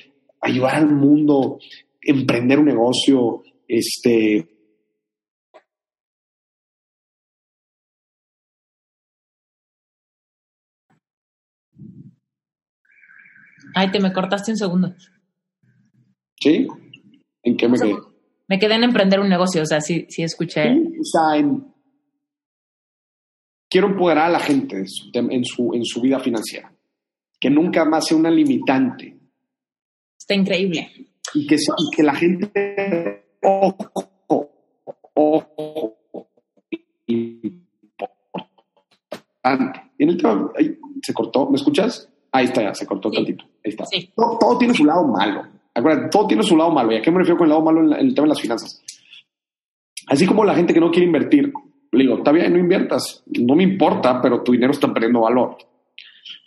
[0.41, 1.59] ayudar al mundo,
[2.01, 4.56] emprender un negocio, este,
[13.77, 14.91] Ay, te me cortaste un segundo.
[16.39, 16.67] ¿Sí?
[17.43, 17.95] ¿En qué me quedé?
[18.47, 20.71] Me quedé en emprender un negocio, o sea, sí, sí escuché.
[20.71, 21.39] o sea,
[23.69, 26.73] quiero empoderar a la gente en su, en su vida financiera.
[27.39, 29.15] Que nunca más sea una limitante.
[30.17, 30.89] Está increíble.
[31.35, 33.25] Y que, y que la gente.
[33.43, 34.49] Ojo,
[35.13, 36.27] ojo,
[37.05, 38.21] importante.
[39.99, 40.51] En el tema,
[41.03, 42.09] se cortó, ¿me escuchas?
[42.31, 43.45] Ahí está, ya, se cortó tantito.
[43.67, 43.83] Ahí está.
[44.15, 45.43] Todo, tiene su lado malo.
[45.73, 46.91] Acuérdate, todo tiene su lado malo.
[46.93, 48.81] ¿Y a qué me refiero con el lado malo en, el tema de las finanzas?
[50.07, 51.51] Así como la gente que no quiere invertir,
[51.91, 55.57] le digo, está bien, no inviertas, no me importa, pero tu dinero está perdiendo valor.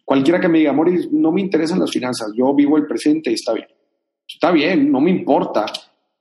[0.05, 3.35] Cualquiera que me diga, Moris, no me interesan las finanzas, yo vivo el presente y
[3.35, 3.69] está bien.
[4.27, 5.67] Está bien, no me importa,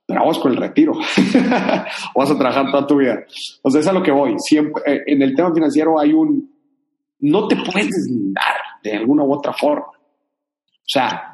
[0.04, 0.92] pero vamos con el retiro.
[0.92, 3.24] o vas a trabajar toda tu vida.
[3.62, 4.34] O sea, es a lo que voy.
[4.38, 6.52] Siempre, eh, en el tema financiero hay un,
[7.20, 9.86] no te puedes deslindar de alguna u otra forma.
[10.90, 11.32] O sea,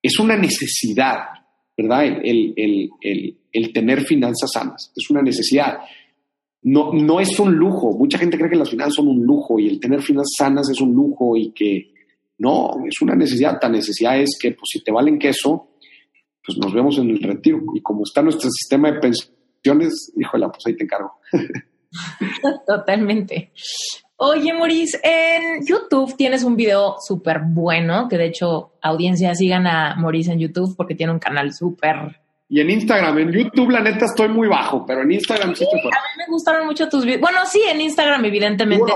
[0.00, 1.18] es una necesidad,
[1.76, 2.04] ¿verdad?
[2.22, 5.78] El, el, tener finanzas sanas, es una necesidad.
[6.62, 7.96] No, no es un lujo.
[7.98, 10.80] Mucha gente cree que las finanzas son un lujo y el tener finanzas sanas es
[10.80, 11.92] un lujo y que
[12.38, 13.58] no, es una necesidad.
[13.60, 15.70] La necesidad es que pues, si te valen queso,
[16.44, 17.60] pues nos vemos en el retiro.
[17.74, 21.14] Y como está nuestro sistema de pensiones, híjole, pues ahí te encargo.
[22.66, 23.50] Totalmente.
[24.16, 29.96] Oye, Maurice, en YouTube tienes un video súper bueno, que de hecho, audiencia, sigan a
[29.96, 32.20] Maurice en YouTube porque tiene un canal súper...
[32.48, 35.80] Y en Instagram, en YouTube la neta estoy muy bajo, pero en Instagram sí, estoy
[35.80, 37.22] A mí me gustaron mucho tus videos.
[37.22, 38.92] Bueno, sí, en Instagram evidentemente.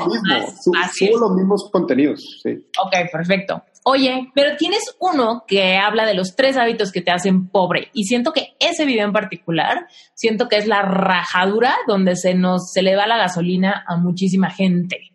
[0.92, 2.50] Subo los mismos contenidos, sí.
[2.80, 3.64] Ok, perfecto.
[3.90, 8.04] Oye, pero tienes uno que habla de los tres hábitos que te hacen pobre y
[8.04, 12.82] siento que ese video en particular, siento que es la rajadura donde se nos se
[12.82, 15.14] le va la gasolina a muchísima gente.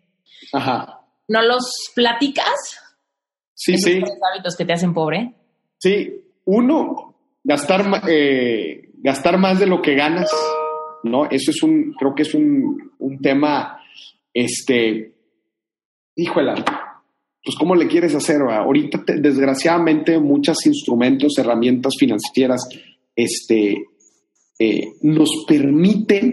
[0.52, 1.06] Ajá.
[1.28, 2.80] ¿No los platicas?
[3.54, 4.00] Sí, sí.
[4.00, 5.32] Tres hábitos que te hacen pobre.
[5.78, 7.14] Sí, uno,
[7.44, 10.32] gastar eh, gastar más de lo que ganas,
[11.04, 11.26] ¿no?
[11.26, 13.78] Eso es un, creo que es un, un tema
[14.32, 15.14] este,
[16.16, 16.54] híjole,
[17.44, 18.40] pues ¿cómo le quieres hacer?
[18.40, 22.66] Ahorita, desgraciadamente, muchos instrumentos, herramientas financieras,
[23.14, 23.84] este,
[24.58, 26.32] eh, nos permiten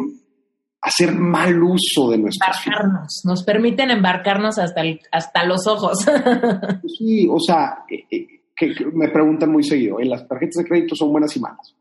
[0.80, 4.82] hacer mal uso de nuestros embarcarnos, nos permiten embarcarnos hasta,
[5.12, 5.97] hasta los ojos.
[6.97, 11.12] sí, o sea, eh, eh, que, me preguntan muy seguido, ¿las tarjetas de crédito son
[11.12, 11.76] buenas y malas?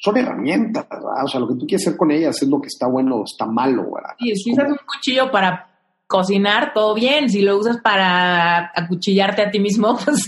[0.00, 1.24] Son herramientas, ¿verdad?
[1.24, 3.24] O sea, lo que tú quieres hacer con ellas es lo que está bueno o
[3.24, 4.14] está malo, ¿verdad?
[4.20, 5.77] Sí, si usas un cuchillo para
[6.08, 7.28] cocinar, todo bien.
[7.28, 10.26] Si lo usas para acuchillarte a ti mismo, pues.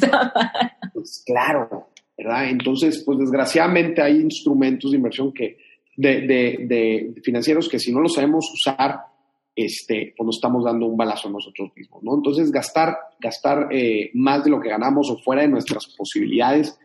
[0.95, 2.51] Pues claro, ¿verdad?
[2.51, 5.59] Entonces, pues desgraciadamente hay instrumentos de inversión que
[5.97, 6.21] de,
[6.67, 9.01] de, financieros que si no los sabemos usar,
[9.55, 12.15] este, pues nos estamos dando un balazo a nosotros mismos, ¿no?
[12.15, 16.79] Entonces, gastar, gastar eh, más de lo que ganamos o fuera de nuestras posibilidades,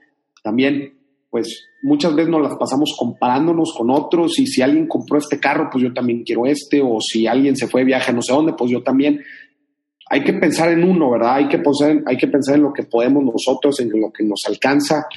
[0.43, 0.97] también,
[1.29, 5.69] pues muchas veces nos las pasamos comparándonos con otros y si alguien compró este carro,
[5.71, 8.53] pues yo también quiero este, o si alguien se fue de viaje no sé dónde,
[8.53, 9.21] pues yo también.
[10.07, 11.35] Hay que pensar en uno, ¿verdad?
[11.35, 14.41] Hay que pensar, hay que pensar en lo que podemos nosotros, en lo que nos
[14.47, 15.07] alcanza,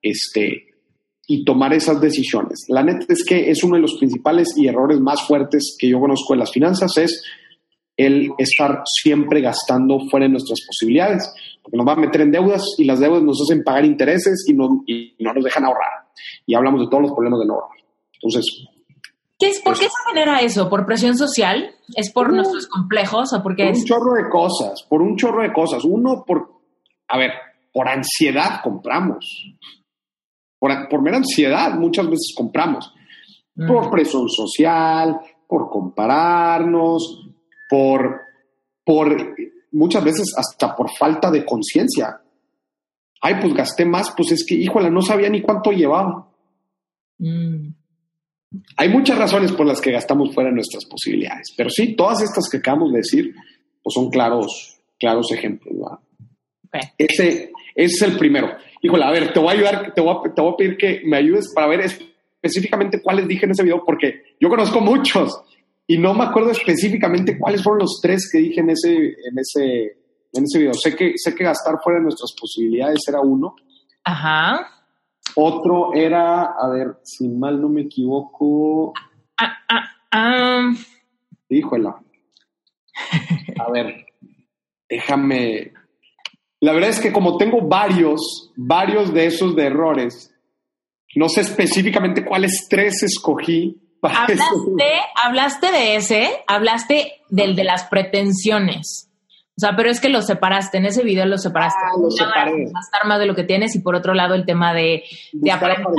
[0.00, 0.68] este,
[1.26, 2.64] y tomar esas decisiones.
[2.68, 6.00] La neta es que es uno de los principales y errores más fuertes que yo
[6.00, 7.22] conozco en las finanzas, es
[7.98, 11.30] el estar siempre gastando fuera de nuestras posibilidades,
[11.72, 14.82] nos va a meter en deudas y las deudas nos hacen pagar intereses y no,
[14.86, 16.08] y no nos dejan ahorrar.
[16.46, 17.78] Y hablamos de todos los problemas de no ahorrar.
[18.14, 18.44] Entonces...
[19.38, 20.68] ¿Qué es, ¿Por qué se genera eso?
[20.68, 21.70] ¿Por presión social?
[21.94, 23.78] ¿Es por nuestros complejos o porque por es?
[23.78, 25.84] un chorro de cosas, por un chorro de cosas.
[25.84, 26.50] Uno, por,
[27.06, 27.30] a ver,
[27.72, 29.54] por ansiedad compramos.
[30.58, 32.92] Por, mera ansiedad muchas veces compramos.
[33.54, 33.90] Por mm.
[33.90, 37.28] presión social, por compararnos,
[37.70, 38.20] por,
[38.84, 39.36] por
[39.72, 42.20] muchas veces hasta por falta de conciencia.
[43.20, 46.28] Ay, pues gasté más, pues es que, híjole, no sabía ni cuánto llevaba.
[47.18, 47.70] Mm.
[48.76, 52.48] Hay muchas razones por las que gastamos fuera de nuestras posibilidades, pero sí, todas estas
[52.48, 53.34] que acabamos de decir,
[53.82, 55.74] pues son claros, claros ejemplos.
[56.96, 58.50] Ese, ese es el primero.
[58.80, 61.02] Híjole, a ver, te voy a ayudar, te voy a, te voy a pedir que
[61.04, 65.42] me ayudes para ver específicamente cuáles dije en ese video, porque yo conozco muchos
[65.90, 69.96] y no me acuerdo específicamente cuáles fueron los tres que dije en ese, en ese,
[70.34, 70.74] en ese video.
[70.74, 73.56] Sé que, sé que gastar fuera de nuestras posibilidades era uno.
[74.04, 74.68] Ajá.
[75.34, 78.92] Otro era, a ver, si mal no me equivoco.
[79.38, 80.72] Ah, ah, ah.
[81.48, 81.88] Híjole.
[83.58, 84.06] A ver,
[84.90, 85.72] déjame,
[86.60, 90.34] la verdad es que como tengo varios, varios de esos de errores,
[91.14, 93.80] no sé específicamente cuáles tres escogí.
[94.02, 99.10] Hablaste, hablaste de ese, hablaste del de las pretensiones.
[99.56, 101.80] O sea, pero es que lo separaste, en ese video lo separaste.
[101.82, 102.66] Ah, lo separé.
[102.72, 105.94] Gastar más de lo que tienes y por otro lado el tema de, de aparentar.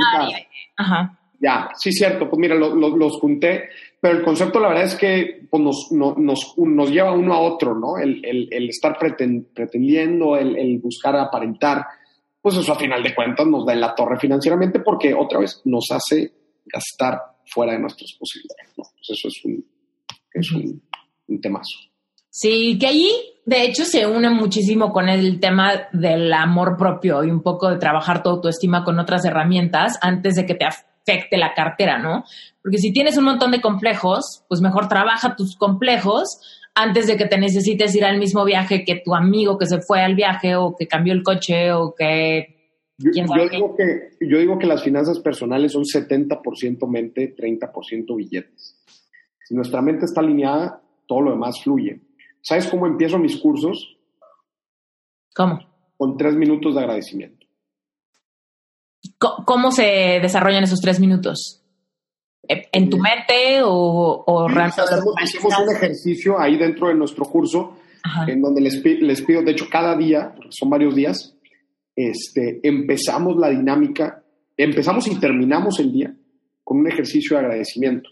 [0.76, 1.16] ajá.
[1.42, 2.28] Ya, sí, cierto.
[2.28, 3.70] Pues mira, los junté
[4.00, 7.74] pero el concepto, la verdad es que pues, nos, nos, nos, lleva uno a otro,
[7.74, 7.98] ¿no?
[7.98, 11.84] El, el, estar pretendiendo, el, buscar aparentar,
[12.40, 15.60] pues eso a final de cuentas nos da en la torre financieramente porque otra vez
[15.66, 16.32] nos hace
[16.64, 18.84] gastar fuera de nuestras posibilidades, ¿no?
[18.84, 19.64] Pues eso es un,
[20.34, 20.82] es un,
[21.28, 21.78] un temazo.
[22.30, 23.10] Sí, que allí
[23.44, 27.78] de hecho se une muchísimo con el tema del amor propio y un poco de
[27.78, 32.24] trabajar tu autoestima con otras herramientas antes de que te afecte la cartera, ¿no?
[32.62, 36.40] Porque si tienes un montón de complejos, pues mejor trabaja tus complejos
[36.74, 40.00] antes de que te necesites ir al mismo viaje que tu amigo que se fue
[40.00, 42.59] al viaje o que cambió el coche o que...
[43.02, 48.78] Yo, digo, que, yo digo que las finanzas personales son 70% mente, 30% billetes.
[49.48, 52.02] Si nuestra mente está alineada, todo lo demás fluye.
[52.42, 53.96] ¿Sabes cómo empiezo mis cursos?
[55.34, 55.60] ¿Cómo?
[55.96, 57.46] Con tres minutos de agradecimiento.
[59.18, 61.62] ¿Cómo se desarrollan esos tres minutos?
[62.42, 67.76] ¿En tu mente o, o hacemos, un ejercicio ahí dentro de nuestro curso
[68.26, 71.36] en donde les, les, pido, de hecho, cada día, son varios días,
[71.94, 74.22] este, empezamos la dinámica,
[74.56, 76.14] empezamos y terminamos el día
[76.62, 78.10] con un ejercicio de agradecimiento.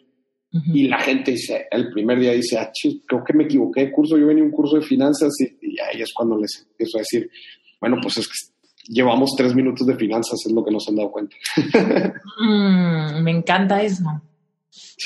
[0.72, 2.72] Y la gente dice, el primer día dice, ah,
[3.06, 5.78] creo que me equivoqué de curso, yo venía a un curso de finanzas y, y
[5.78, 7.30] ahí es cuando les empiezo a decir,
[7.78, 8.58] bueno, pues es que
[8.88, 11.36] llevamos tres minutos de finanzas, es lo que nos han dado cuenta.
[12.40, 14.04] Mm, me encanta eso.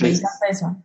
[0.02, 0.76] Me encanta eso.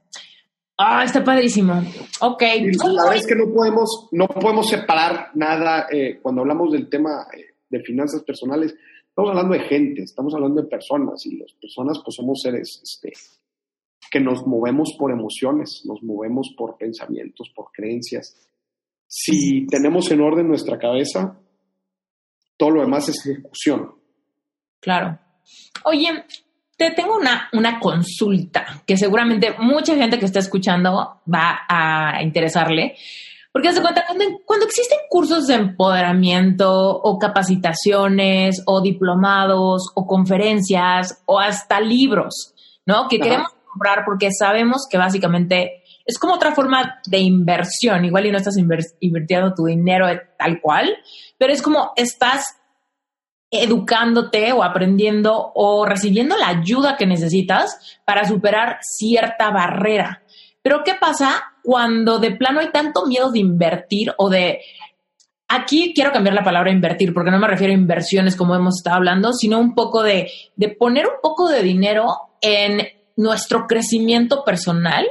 [0.77, 1.73] Ah, está padrísimo.
[2.21, 2.41] Ok.
[2.41, 7.27] la verdad es que no podemos, no podemos separar nada eh, cuando hablamos del tema
[7.35, 8.75] eh, de finanzas personales.
[9.07, 13.13] Estamos hablando de gente, estamos hablando de personas y las personas pues somos seres este,
[14.11, 18.37] que nos movemos por emociones, nos movemos por pensamientos, por creencias.
[19.07, 21.39] Si tenemos en orden nuestra cabeza,
[22.57, 23.95] todo lo demás es ejecución.
[24.79, 25.17] Claro.
[25.85, 26.25] Oye,
[26.77, 32.95] te tengo una, una consulta que seguramente mucha gente que está escuchando va a interesarle.
[33.57, 41.23] Porque se cuenta, cuando, cuando, existen cursos de empoderamiento o capacitaciones o diplomados o conferencias
[41.25, 42.53] o hasta libros,
[42.85, 43.07] ¿no?
[43.07, 48.05] Que queremos comprar porque sabemos que básicamente es como otra forma de inversión.
[48.05, 48.57] Igual y no estás
[48.99, 50.05] invirtiendo tu dinero
[50.37, 50.95] tal cual,
[51.39, 52.59] pero es como estás
[53.49, 60.21] educándote o aprendiendo o recibiendo la ayuda que necesitas para superar cierta barrera.
[60.67, 64.59] Pero ¿qué pasa cuando de plano hay tanto miedo de invertir o de...
[65.47, 68.97] Aquí quiero cambiar la palabra invertir porque no me refiero a inversiones como hemos estado
[68.97, 72.07] hablando, sino un poco de, de poner un poco de dinero
[72.41, 75.07] en nuestro crecimiento personal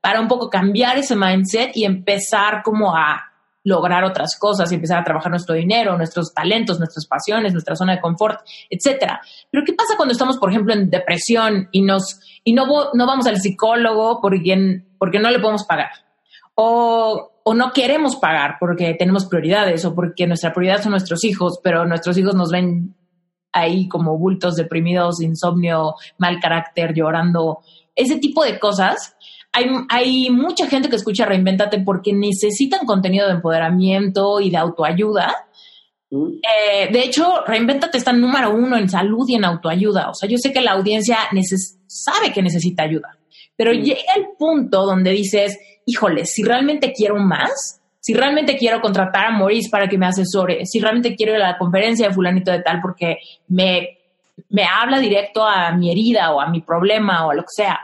[0.00, 3.26] para un poco cambiar ese mindset y empezar como a
[3.66, 7.94] lograr otras cosas y empezar a trabajar nuestro dinero, nuestros talentos, nuestras pasiones, nuestra zona
[7.94, 8.40] de confort,
[8.70, 9.20] etcétera.
[9.50, 13.26] Pero ¿qué pasa cuando estamos, por ejemplo, en depresión y nos y no, no vamos
[13.26, 15.90] al psicólogo porque, porque no le podemos pagar?
[16.54, 21.60] O, o no queremos pagar porque tenemos prioridades o porque nuestra prioridad son nuestros hijos,
[21.62, 22.94] pero nuestros hijos nos ven
[23.52, 27.60] ahí como bultos deprimidos, insomnio, mal carácter, llorando,
[27.94, 29.16] ese tipo de cosas
[29.88, 35.34] hay, mucha gente que escucha Reinventate porque necesitan contenido de empoderamiento y de autoayuda.
[36.10, 36.26] Mm.
[36.26, 40.10] Eh, de hecho, Reinventate está número uno en salud y en autoayuda.
[40.10, 41.18] O sea, yo sé que la audiencia
[41.86, 43.16] sabe que necesita ayuda,
[43.56, 49.26] pero llega el punto donde dices, híjole, si realmente quiero más, si realmente quiero contratar
[49.26, 52.52] a Maurice para que me asesore, si realmente quiero ir a la conferencia de fulanito
[52.52, 53.98] de tal porque me,
[54.50, 57.80] me habla directo a mi herida o a mi problema o a lo que sea,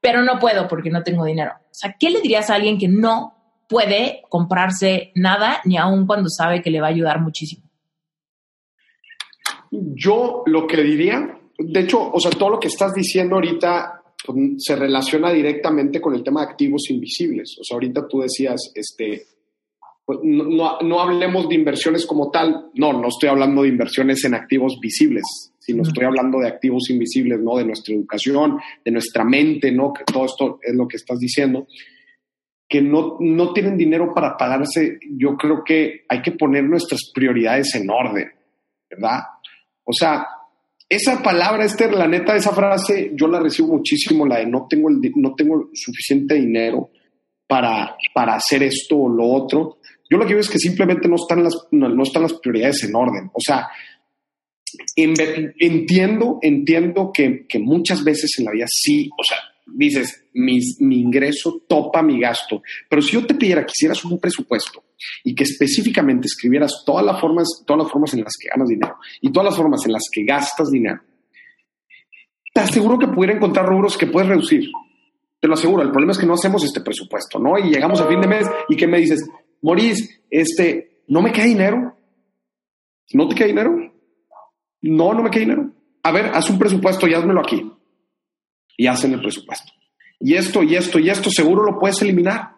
[0.00, 1.52] pero no puedo porque no tengo dinero.
[1.52, 3.34] O sea, ¿qué le dirías a alguien que no
[3.68, 7.64] puede comprarse nada ni aun cuando sabe que le va a ayudar muchísimo?
[9.70, 13.97] Yo lo que diría, de hecho, o sea, todo lo que estás diciendo ahorita
[14.58, 17.56] se relaciona directamente con el tema de activos invisibles.
[17.60, 19.24] O sea, ahorita tú decías, este,
[20.04, 22.70] pues, no, no, hablemos de inversiones como tal.
[22.74, 27.38] No, no estoy hablando de inversiones en activos visibles sino estoy hablando de activos invisibles,
[27.40, 27.58] ¿no?
[27.58, 29.92] De nuestra educación, de nuestra mente, ¿no?
[29.92, 31.66] Que todo esto es lo que estás diciendo.
[32.66, 37.74] Que no, no tienen dinero para pagarse, yo creo que hay que poner nuestras prioridades
[37.74, 38.32] en orden,
[38.88, 39.24] ¿verdad?
[39.84, 40.26] O sea,
[40.88, 44.88] esa palabra, Esther, la neta, esa frase, yo la recibo muchísimo, la de no tengo,
[44.88, 46.90] el, no tengo suficiente dinero
[47.46, 49.78] para, para hacer esto o lo otro.
[50.10, 52.94] Yo lo que veo es que simplemente no están las, no están las prioridades en
[52.94, 53.30] orden.
[53.34, 53.68] O sea,
[54.96, 59.38] entiendo, entiendo que, muchas veces en la vida sí, o sea,
[59.74, 64.84] dices, mi, ingreso topa mi gasto, pero si yo te pidiera que hicieras un presupuesto
[65.24, 68.96] y que específicamente escribieras todas las formas, todas las formas en las que ganas dinero
[69.20, 71.00] y todas las formas en las que gastas dinero,
[72.52, 74.68] te aseguro que pudiera encontrar rubros que puedes reducir.
[75.40, 75.82] Te lo aseguro.
[75.82, 77.56] El problema es que no hacemos este presupuesto, ¿no?
[77.58, 79.24] Y llegamos a fin de mes y que me dices,
[79.62, 81.96] Maurice, este, no me queda dinero.
[83.12, 83.92] ¿No te queda dinero?
[84.82, 85.70] No, no me queda dinero.
[86.02, 87.70] A ver, haz un presupuesto y házmelo aquí.
[88.78, 89.72] Y hacen el presupuesto.
[90.20, 92.52] Y esto, y esto, y esto, seguro lo puedes eliminar.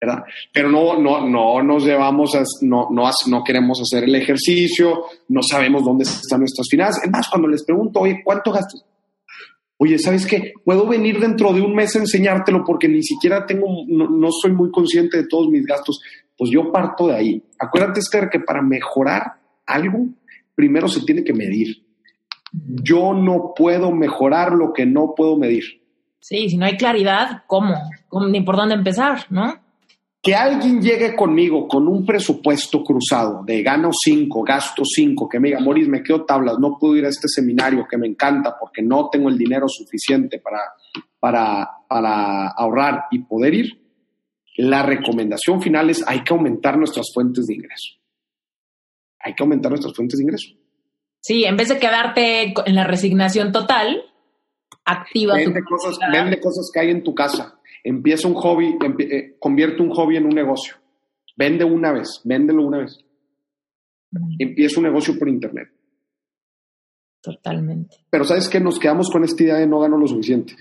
[0.00, 0.24] ¿verdad?
[0.52, 5.40] Pero no, no, no nos llevamos a, no, no, no queremos hacer el ejercicio, no
[5.42, 7.04] sabemos dónde están nuestras finanzas.
[7.04, 8.84] Es más, cuando les pregunto, oye, ¿cuánto gastas?
[9.76, 10.52] Oye, ¿sabes qué?
[10.64, 14.52] Puedo venir dentro de un mes a enseñártelo porque ni siquiera tengo, no, no soy
[14.52, 16.00] muy consciente de todos mis gastos.
[16.36, 17.42] Pues yo parto de ahí.
[17.58, 20.06] Acuérdate, Esther, que para mejorar algo
[20.54, 21.83] primero se tiene que medir.
[22.82, 25.64] Yo no puedo mejorar lo que no puedo medir.
[26.20, 27.74] Sí, si no hay claridad, ¿cómo?
[28.28, 29.60] Ni por dónde empezar, ¿no?
[30.22, 35.48] Que alguien llegue conmigo con un presupuesto cruzado de gano 5, gasto 5, que me
[35.48, 38.80] diga, Moris, me quedo tablas, no puedo ir a este seminario que me encanta porque
[38.80, 40.60] no tengo el dinero suficiente para,
[41.20, 43.80] para, para ahorrar y poder ir.
[44.56, 48.04] La recomendación final es hay que aumentar nuestras fuentes de ingreso
[49.24, 50.54] hay que aumentar nuestras fuentes de ingreso.
[51.24, 54.02] Sí, en vez de quedarte en la resignación total,
[54.84, 57.58] activa vende tu cosas, Vende cosas que hay en tu casa.
[57.82, 60.76] Empieza un hobby, eh, convierte un hobby en un negocio.
[61.34, 62.98] Vende una vez, véndelo una vez.
[64.38, 65.70] Empieza un negocio por internet.
[67.22, 68.04] Totalmente.
[68.10, 68.60] Pero ¿sabes qué?
[68.60, 70.54] Nos quedamos con esta idea de no gano lo suficiente.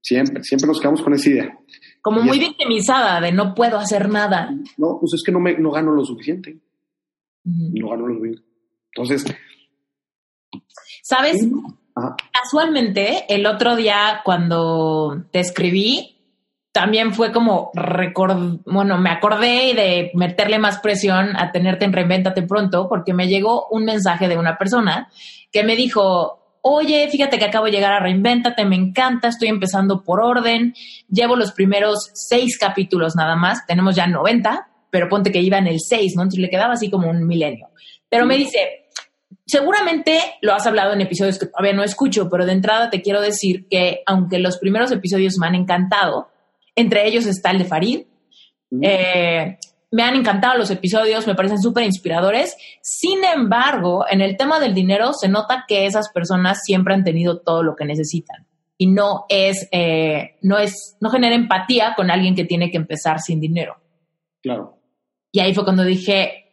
[0.00, 1.58] Siempre, siempre nos quedamos con esa idea.
[2.02, 4.50] Como muy victimizada de no puedo hacer nada.
[4.76, 6.58] No, pues es que no, me, no gano lo suficiente
[7.44, 8.42] no ganó los Wings.
[8.92, 9.24] Entonces.
[11.10, 11.44] ¿Sabes?
[12.32, 16.16] Casualmente, el otro día cuando te escribí,
[16.70, 22.42] también fue como record, bueno, me acordé de meterle más presión a tenerte en Reinventate
[22.42, 25.10] pronto, porque me llegó un mensaje de una persona
[25.50, 30.04] que me dijo, oye, fíjate que acabo de llegar a Reinventate, me encanta, estoy empezando
[30.04, 30.74] por orden,
[31.08, 35.66] llevo los primeros seis capítulos nada más, tenemos ya 90, pero ponte que iba en
[35.66, 36.22] el 6, ¿no?
[36.22, 37.66] Entonces le quedaba así como un milenio.
[38.08, 38.79] Pero me dice,
[39.46, 43.20] seguramente lo has hablado en episodios que todavía no escucho, pero de entrada te quiero
[43.20, 46.28] decir que aunque los primeros episodios me han encantado,
[46.74, 48.02] entre ellos está el de Farid,
[48.82, 49.58] eh,
[49.90, 52.56] me han encantado los episodios, me parecen súper inspiradores.
[52.80, 57.40] Sin embargo, en el tema del dinero se nota que esas personas siempre han tenido
[57.40, 58.46] todo lo que necesitan
[58.78, 63.20] y no es, eh, no es, no genera empatía con alguien que tiene que empezar
[63.20, 63.76] sin dinero.
[64.40, 64.78] Claro.
[65.32, 66.49] Y ahí fue cuando dije,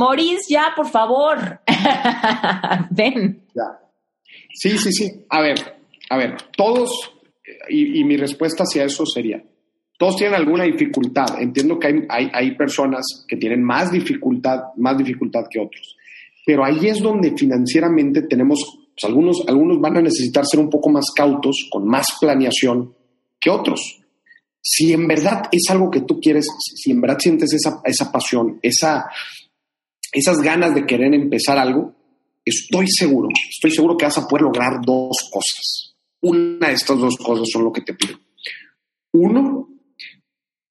[0.00, 1.60] Maurice, ya, por favor,
[2.90, 3.42] ven.
[3.54, 3.78] Ya.
[4.54, 5.24] Sí, sí, sí.
[5.28, 5.58] A ver,
[6.08, 6.90] a ver, todos,
[7.68, 9.42] y, y mi respuesta hacia eso sería,
[10.00, 11.26] todos tienen alguna dificultad.
[11.38, 15.94] Entiendo que hay, hay, hay, personas que tienen más dificultad, más dificultad que otros.
[16.46, 18.60] Pero ahí es donde financieramente tenemos,
[18.98, 22.94] pues algunos, algunos van a necesitar ser un poco más cautos, con más planeación
[23.38, 24.00] que otros.
[24.62, 28.58] Si en verdad es algo que tú quieres, si en verdad sientes esa, esa pasión,
[28.62, 29.04] esa,
[30.12, 31.94] esas ganas de querer empezar algo,
[32.44, 35.96] estoy seguro, estoy seguro que vas a poder lograr dos cosas.
[36.22, 38.18] Una de estas dos cosas son lo que te pido.
[39.12, 39.68] Uno,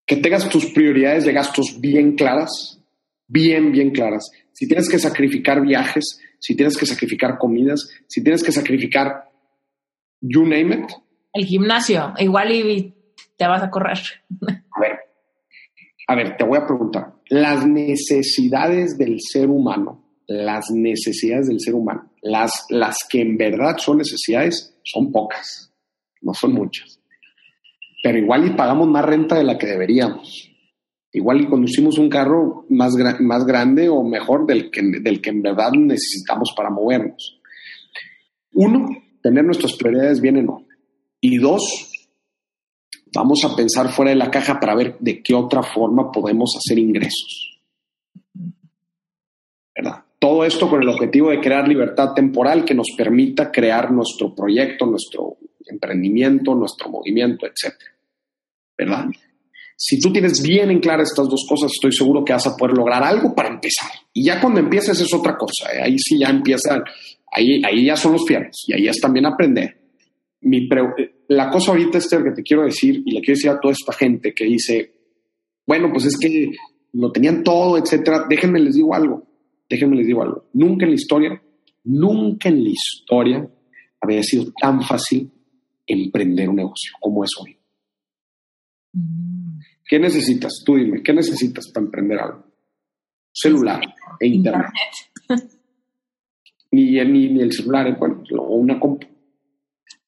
[0.06, 2.82] que tengas tus prioridades de gastos bien claras,
[3.28, 4.30] bien, bien claras.
[4.52, 9.30] Si tienes que sacrificar viajes, si tienes que sacrificar comidas, si tienes que sacrificar,
[10.22, 10.92] you name it.
[11.34, 12.94] El gimnasio, igual y
[13.38, 14.00] te vas a correr.
[16.10, 17.14] A ver, te voy a preguntar.
[17.30, 23.78] Las necesidades del ser humano, las necesidades del ser humano, las, las que en verdad
[23.78, 25.72] son necesidades, son pocas,
[26.22, 27.00] no son muchas
[28.02, 30.50] pero igual y pagamos más renta de la que deberíamos.
[31.12, 35.42] Igual y conducimos un carro más, más grande o mejor del que, del que en
[35.42, 37.42] verdad necesitamos para movernos.
[38.54, 38.90] Uno,
[39.22, 40.68] tener nuestras prioridades bien en orden.
[41.20, 41.89] Y dos,
[43.14, 46.78] vamos a pensar fuera de la caja para ver de qué otra forma podemos hacer
[46.80, 47.60] ingresos.
[49.76, 50.04] ¿Verdad?
[50.20, 54.86] Todo esto con el objetivo de crear libertad temporal que nos permita crear nuestro proyecto,
[54.86, 57.92] nuestro emprendimiento, nuestro movimiento, etcétera.
[58.78, 59.06] ¿Verdad?
[59.82, 62.76] Si tú tienes bien en claro estas dos cosas, estoy seguro que vas a poder
[62.76, 63.90] lograr algo para empezar.
[64.12, 65.74] Y ya cuando empieces es otra cosa.
[65.74, 65.82] ¿eh?
[65.82, 66.84] Ahí sí ya empiezan,
[67.32, 69.80] ahí, ahí ya son los fierros y ahí es también aprender.
[70.42, 70.68] Mi
[71.30, 73.94] la cosa ahorita, Esther, que te quiero decir y le quiero decir a toda esta
[73.94, 74.92] gente que dice,
[75.66, 76.52] bueno, pues es que
[76.94, 78.26] lo tenían todo, etcétera.
[78.28, 79.28] Déjenme les digo algo.
[79.70, 80.46] Déjenme les digo algo.
[80.54, 81.42] Nunca en la historia,
[81.84, 83.50] nunca en la historia
[84.02, 85.32] había sido tan fácil
[85.86, 87.56] emprender un negocio como es hoy.
[89.88, 90.64] ¿Qué necesitas?
[90.66, 92.44] Tú dime, ¿qué necesitas para emprender algo?
[93.32, 93.82] Celular
[94.20, 94.72] e internet.
[96.72, 99.06] ni, ni, el celular, bueno, o una compu.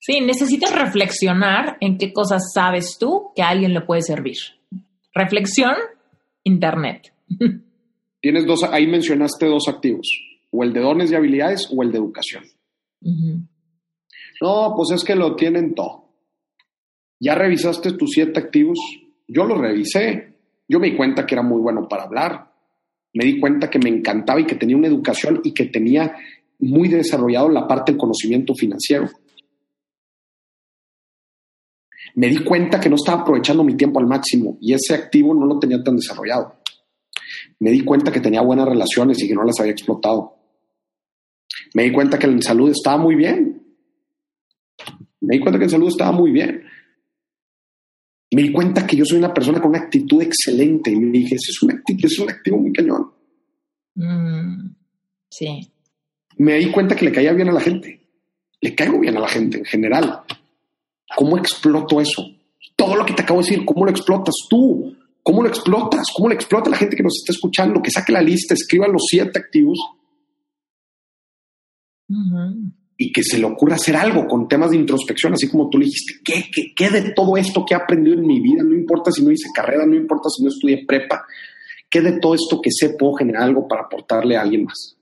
[0.04, 4.38] Sí, necesitas reflexionar en qué cosas sabes tú que a alguien le puede servir.
[5.14, 5.76] Reflexión,
[6.44, 7.14] internet.
[8.20, 10.08] Tienes dos, ahí mencionaste dos activos,
[10.50, 12.44] o el de dones y habilidades o el de educación.
[14.42, 16.10] No, pues es que lo tienen todo.
[17.20, 18.80] ¿Ya revisaste tus siete activos?
[19.28, 20.34] Yo los revisé.
[20.68, 22.52] Yo me di cuenta que era muy bueno para hablar.
[23.14, 26.16] Me di cuenta que me encantaba y que tenía una educación y que tenía
[26.58, 29.08] muy desarrollado la parte del conocimiento financiero.
[32.16, 35.46] Me di cuenta que no estaba aprovechando mi tiempo al máximo y ese activo no
[35.46, 36.56] lo tenía tan desarrollado.
[37.60, 40.36] Me di cuenta que tenía buenas relaciones y que no las había explotado.
[41.74, 43.62] Me di cuenta que en salud estaba muy bien
[45.22, 46.64] me di cuenta que en salud estaba muy bien.
[48.32, 50.92] Me di cuenta que yo soy una persona con una actitud excelente.
[50.92, 53.12] Y me dije, ese es un, activo, es un activo muy cañón.
[53.96, 54.76] Mm,
[55.30, 55.72] sí.
[56.38, 58.02] Me di cuenta que le caía bien a la gente.
[58.62, 60.22] Le caigo bien a la gente en general.
[61.16, 62.24] ¿Cómo exploto eso?
[62.76, 64.96] Todo lo que te acabo de decir, ¿cómo lo explotas tú?
[65.24, 66.08] ¿Cómo lo explotas?
[66.16, 67.82] ¿Cómo lo explota la gente que nos está escuchando?
[67.82, 69.80] Que saque la lista, escriba los siete activos
[72.98, 75.86] y que se le ocurra hacer algo con temas de introspección, así como tú le
[75.86, 78.64] dijiste, ¿qué, qué, qué de todo esto que he aprendido en mi vida?
[78.64, 81.26] No importa si no hice carrera, no importa si no estudié prepa,
[81.90, 84.98] ¿qué de todo esto que sé puedo generar algo para aportarle a alguien más?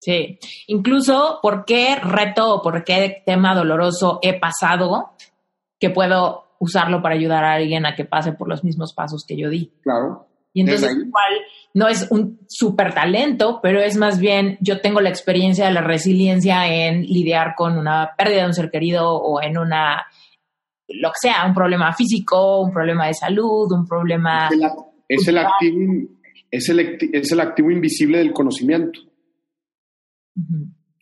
[0.00, 5.13] Sí, incluso por qué reto o por qué tema doloroso he pasado
[5.78, 9.36] que puedo usarlo para ayudar a alguien a que pase por los mismos pasos que
[9.36, 9.72] yo di.
[9.82, 10.26] Claro.
[10.52, 11.32] Y entonces igual
[11.74, 15.80] no es un súper talento, pero es más bien yo tengo la experiencia de la
[15.80, 20.06] resiliencia en lidiar con una pérdida de un ser querido o en una,
[20.88, 24.48] lo que sea, un problema físico, un problema de salud, un problema...
[25.08, 26.08] Es el, activo,
[26.50, 29.00] es el, es el activo invisible del conocimiento.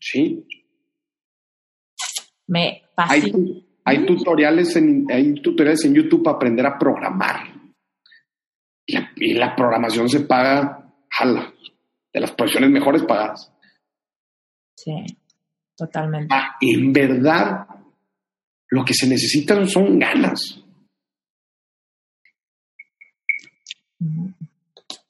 [0.00, 0.44] Sí.
[2.46, 3.62] Me fascina.
[3.84, 7.52] Hay tutoriales en, hay tutoriales en YouTube para aprender a programar.
[8.86, 11.52] Y la, y la programación se paga, jala,
[12.12, 13.52] de las profesiones mejores pagadas.
[14.76, 14.92] Sí,
[15.76, 16.34] totalmente.
[16.34, 17.66] Ah, en verdad,
[18.68, 20.58] lo que se necesitan son ganas.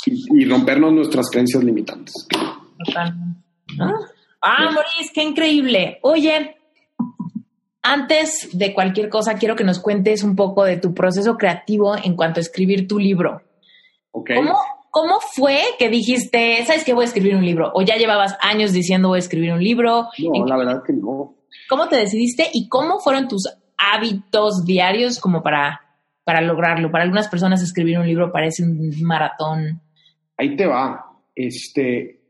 [0.05, 2.15] Y rompernos nuestras creencias limitantes.
[2.85, 3.41] Totalmente.
[3.81, 3.95] Ah,
[4.45, 6.01] Ah, Maurice, qué increíble.
[6.03, 6.57] Oye,
[7.83, 12.17] antes de cualquier cosa, quiero que nos cuentes un poco de tu proceso creativo en
[12.17, 13.43] cuanto a escribir tu libro.
[14.13, 14.59] ¿Cómo,
[14.91, 17.73] ¿Cómo fue que dijiste, sabes que voy a escribir un libro?
[17.75, 20.09] ¿O ya llevabas años diciendo voy a escribir un libro?
[20.19, 21.35] No, ¿En la verdad que no.
[21.69, 25.81] ¿Cómo te decidiste y cómo fueron tus hábitos diarios como para,
[26.25, 26.91] para lograrlo?
[26.91, 29.81] Para algunas personas escribir un libro parece un maratón.
[30.37, 31.07] Ahí te va.
[31.35, 32.21] Este,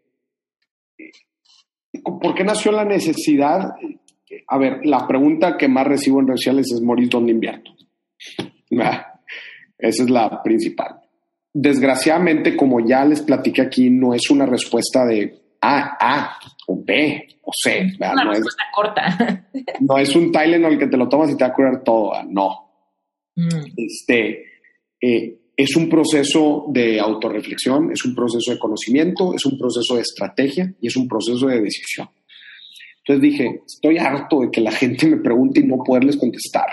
[2.02, 3.74] ¿Por qué nació la necesidad?
[4.48, 7.72] A ver, la pregunta que más recibo en redes sociales es, Moris, ¿dónde invierto?
[8.80, 9.20] Ah,
[9.76, 10.98] Esa es la principal.
[11.52, 16.38] Desgraciadamente, como ya les platiqué aquí, no es una respuesta de A, A,
[16.68, 17.88] o B, o C.
[17.98, 18.14] ¿verdad?
[18.14, 19.46] Una No, es, respuesta corta.
[19.80, 22.12] no es un Tylenol que te lo tomas y te va a curar todo.
[22.28, 22.70] No.
[23.36, 24.44] Mm, este,
[25.00, 30.00] eh, es un proceso de autorreflexión, es un proceso de conocimiento, es un proceso de
[30.00, 32.08] estrategia y es un proceso de decisión.
[33.04, 36.66] Entonces dije, estoy harto de que la gente me pregunte y no poderles contestar.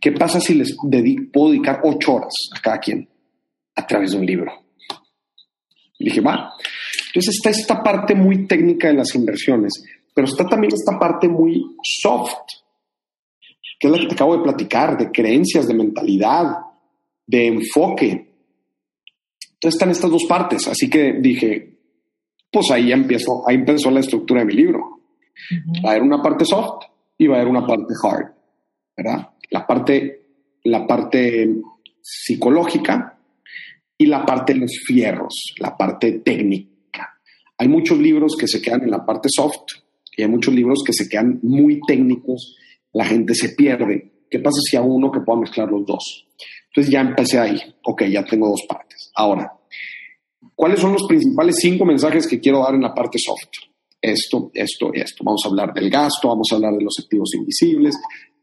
[0.00, 3.08] ¿Qué pasa si les dedico, puedo dedicar ocho horas a cada quien
[3.76, 4.52] a través de un libro?
[5.98, 6.52] Y dije, va.
[7.08, 9.72] Entonces está esta parte muy técnica de las inversiones,
[10.14, 12.34] pero está también esta parte muy soft,
[13.78, 16.56] que es la que te acabo de platicar, de creencias, de mentalidad,
[17.26, 18.34] de enfoque.
[19.54, 21.77] Entonces están estas dos partes, así que dije,
[22.50, 25.00] pues ahí empiezo, ahí empezó la estructura de mi libro.
[25.84, 28.32] Va a haber una parte soft y va a haber una parte hard,
[28.96, 29.28] ¿verdad?
[29.50, 30.22] La parte,
[30.64, 31.48] la parte
[32.00, 33.18] psicológica
[33.96, 37.18] y la parte de los fierros, la parte técnica.
[37.58, 39.66] Hay muchos libros que se quedan en la parte soft
[40.16, 42.56] y hay muchos libros que se quedan muy técnicos,
[42.92, 44.12] la gente se pierde.
[44.30, 46.26] ¿Qué pasa si hago uno que pueda mezclar los dos?
[46.68, 47.60] Entonces ya empecé ahí.
[47.84, 49.10] Ok, ya tengo dos partes.
[49.14, 49.57] Ahora,
[50.58, 53.70] ¿cuáles son los principales cinco mensajes que quiero dar en la parte soft?
[54.02, 55.22] Esto, esto, esto.
[55.22, 57.94] Vamos a hablar del gasto, vamos a hablar de los activos invisibles,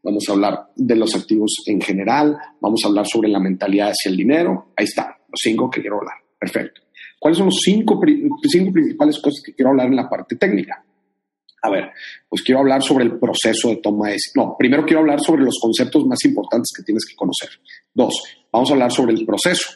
[0.02, 4.10] vamos a hablar de los activos en general, vamos a hablar sobre la mentalidad hacia
[4.10, 4.72] el dinero.
[4.76, 6.16] Ahí está, los cinco que quiero hablar.
[6.38, 6.80] Perfecto.
[7.18, 8.00] ¿Cuáles son los cinco,
[8.50, 10.82] cinco principales cosas que quiero hablar en la parte técnica?
[11.62, 11.90] A ver,
[12.28, 14.46] pues quiero hablar sobre el proceso de toma de decisión.
[14.46, 17.50] No, primero quiero hablar sobre los conceptos más importantes que tienes que conocer.
[17.92, 18.22] Dos,
[18.52, 19.70] vamos a hablar sobre el proceso.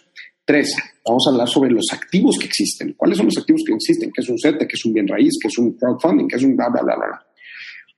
[0.45, 0.75] Tres,
[1.07, 2.95] vamos a hablar sobre los activos que existen.
[2.97, 4.11] ¿Cuáles son los activos que existen?
[4.13, 4.67] ¿Qué es un CETE?
[4.67, 5.39] ¿Qué es un bien raíz?
[5.41, 6.27] ¿Qué es un crowdfunding?
[6.29, 7.27] ¿Qué es un bla, bla, bla, bla?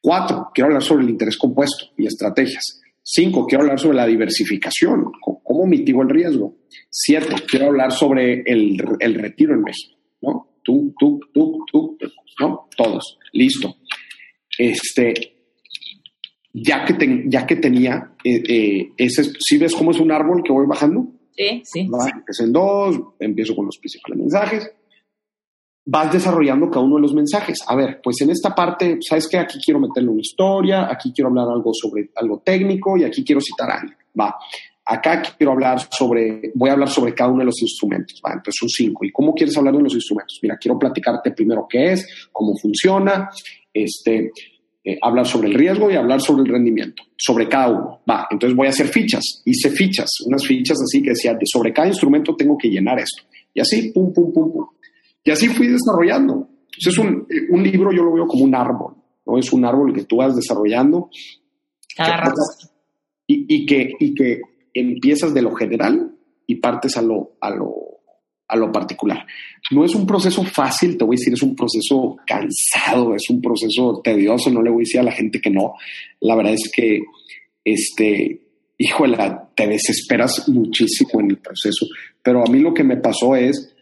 [0.01, 2.81] Cuatro, quiero hablar sobre el interés compuesto y estrategias.
[3.03, 5.07] Cinco, quiero hablar sobre la diversificación.
[5.21, 6.57] ¿Cómo, mitigo el riesgo?
[6.91, 9.97] Siete, quiero hablar sobre el, el retiro en México.
[10.23, 10.57] ¿no?
[10.63, 11.97] Tú, tú, tú, tú,
[12.41, 12.69] ¿no?
[12.77, 13.19] Todos.
[13.33, 13.77] Listo.
[14.59, 15.15] Este,
[16.53, 20.43] ya que, ten- ya que tenía eh, eh, ese, si ves cómo es un árbol
[20.45, 21.09] que voy bajando?
[21.37, 21.81] Sí, sí.
[21.81, 24.71] Empiezo en dos, empiezo con los principales mensajes.
[25.85, 27.61] Vas desarrollando cada uno de los mensajes.
[27.67, 29.39] A ver, pues en esta parte, ¿sabes qué?
[29.39, 33.41] Aquí quiero meterle una historia, aquí quiero hablar algo sobre algo técnico y aquí quiero
[33.41, 33.99] citar a alguien.
[34.19, 34.37] Va.
[34.85, 38.21] Acá quiero hablar sobre, voy a hablar sobre cada uno de los instrumentos.
[38.25, 38.33] Va.
[38.33, 39.05] Entonces son cinco.
[39.05, 40.39] ¿Y cómo quieres hablar de los instrumentos?
[40.43, 43.29] Mira, quiero platicarte primero qué es, cómo funciona,
[43.73, 44.31] este,
[44.85, 48.01] eh, hablar sobre el riesgo y hablar sobre el rendimiento, sobre cada uno.
[48.09, 49.43] Va, entonces voy a hacer fichas.
[49.45, 53.23] Hice fichas, unas fichas así que decía, de sobre cada instrumento tengo que llenar esto.
[53.55, 54.67] Y así, pum, pum, pum, pum.
[55.25, 56.49] Y así fui desarrollando.
[56.65, 59.39] Entonces, un, eh, un libro yo lo veo como un árbol, ¿no?
[59.39, 61.11] Es un árbol que tú vas desarrollando
[61.97, 62.33] Cada
[63.27, 64.41] y, y que, y que
[64.75, 67.75] empiezas de lo general y partes a lo, a lo,
[68.49, 69.27] a lo particular.
[69.73, 73.41] No es un proceso fácil, te voy a decir, es un proceso cansado, es un
[73.41, 75.75] proceso tedioso, no le voy a decir a la gente que no.
[76.21, 77.01] La verdad es que,
[77.65, 78.41] este,
[78.79, 79.17] híjole,
[79.55, 81.87] te desesperas muchísimo en el proceso,
[82.23, 83.75] pero a mí lo que me pasó es,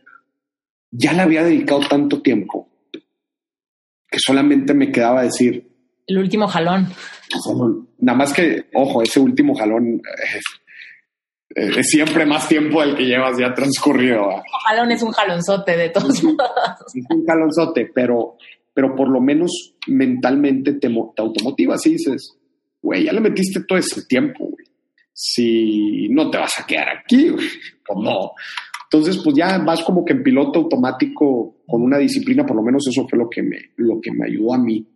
[0.91, 2.69] ya le había dedicado tanto tiempo
[4.11, 5.69] que solamente me quedaba decir,
[6.07, 6.89] El último jalón.
[8.01, 10.03] Nada más que, ojo, ese último jalón
[10.37, 10.43] es,
[11.55, 14.29] es siempre más tiempo del que llevas ya transcurrido.
[14.29, 14.37] ¿va?
[14.37, 16.41] El jalón es un jalonzote de todos modos.
[16.95, 18.37] Es un jalonzote, pero,
[18.73, 22.37] pero por lo menos mentalmente te, te automotivas y dices,
[22.81, 24.67] güey, ya le metiste todo ese tiempo, güey.
[25.13, 27.47] Si no te vas a quedar aquí, güey,
[27.85, 28.33] pues no.
[28.93, 32.87] Entonces, pues ya vas como que en piloto automático con una disciplina, por lo menos
[32.89, 34.87] eso fue lo que me, lo que me ayudó a mí.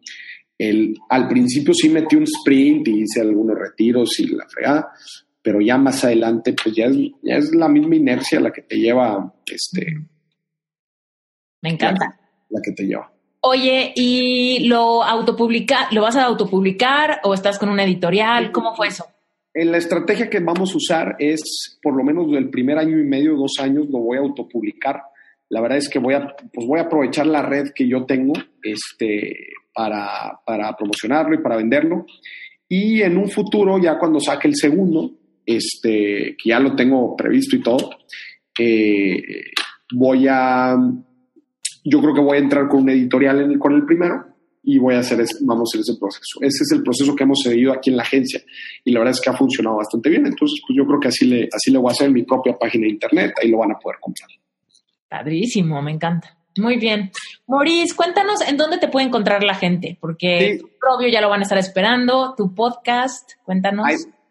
[0.57, 4.93] El, al principio sí metí un sprint y hice algunos retiros y la fregada,
[5.45, 8.77] pero ya más adelante, pues ya es, ya es la misma inercia la que te
[8.77, 9.87] lleva, este...
[11.61, 12.19] Me encanta.
[12.49, 13.13] La, que te lleva.
[13.43, 18.53] Oye, ¿y lo autopublica, lo vas a autopublicar o estás con una editorial?
[18.53, 19.05] ¿Cómo fue eso?
[19.53, 23.05] En la estrategia que vamos a usar es, por lo menos del primer año y
[23.05, 25.03] medio, dos años, lo voy a autopublicar.
[25.51, 28.33] La verdad es que voy a, pues voy a aprovechar la red que yo tengo
[28.63, 32.07] este, para, para promocionarlo y para venderlo.
[32.67, 35.13] Y en un futuro, ya cuando saque el segundo,
[35.47, 37.91] este, que ya lo tengo previsto y todo,
[38.59, 39.23] eh,
[39.93, 40.77] voy a,
[41.85, 44.27] yo creo que voy a entrar con un editorial en con el primero
[44.63, 46.39] y voy a hacer, vamos a hacer ese proceso.
[46.41, 48.41] Ese es el proceso que hemos seguido aquí en la agencia
[48.85, 50.27] y la verdad es que ha funcionado bastante bien.
[50.27, 52.57] Entonces, pues yo creo que así le, así le voy a hacer en mi propia
[52.59, 54.29] página de internet, ahí lo van a poder comprar.
[55.09, 56.37] Padrísimo, me encanta.
[56.57, 57.11] Muy bien.
[57.47, 60.67] Maurice, cuéntanos en dónde te puede encontrar la gente, porque sí.
[60.89, 63.87] obvio ya lo van a estar esperando, tu podcast, cuéntanos.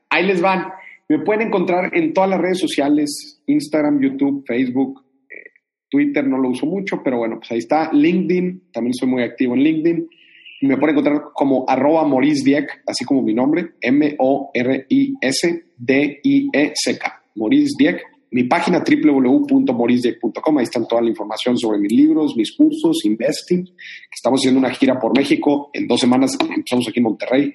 [0.09, 0.71] Ahí, les van.
[1.13, 5.51] Me pueden encontrar en todas las redes sociales, Instagram, YouTube, Facebook, eh,
[5.87, 7.93] Twitter no lo uso mucho, pero bueno, pues ahí está.
[7.93, 10.09] LinkedIn, también soy muy activo en LinkedIn.
[10.61, 14.43] Me pueden encontrar como arroba Maurice Dieck, así como mi nombre, M-O-R-I-S-D-I-E-C-K,
[17.35, 18.01] Maurice Dieck
[18.33, 23.63] mi página www.morisdieck.com, ahí están toda la información sobre mis libros, mis cursos, Investing,
[24.11, 27.53] estamos haciendo una gira por México, en dos semanas empezamos aquí en Monterrey.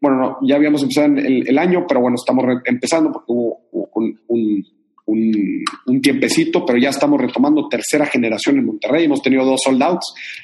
[0.00, 3.60] Bueno, no, ya habíamos empezado el, el año, pero bueno, estamos empezando porque hubo,
[5.06, 9.98] un, tiempecito, pero ya estamos retomando tercera generación en Monterrey, hemos tenido dos sold la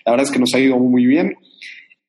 [0.06, 1.34] verdad es que nos ha ido muy bien.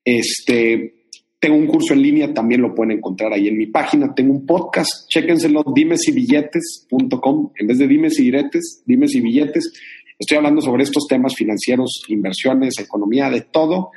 [0.04, 1.04] Este,
[1.40, 4.14] tengo un curso en línea, también lo pueden encontrar ahí en mi página.
[4.16, 7.52] Tengo un podcast, chéquenselo, dimesybilletes.com.
[7.58, 9.74] En vez de dimes y diretes, dimes y billetes.
[10.18, 13.92] Estoy hablando sobre estos temas financieros, inversiones, economía, de todo,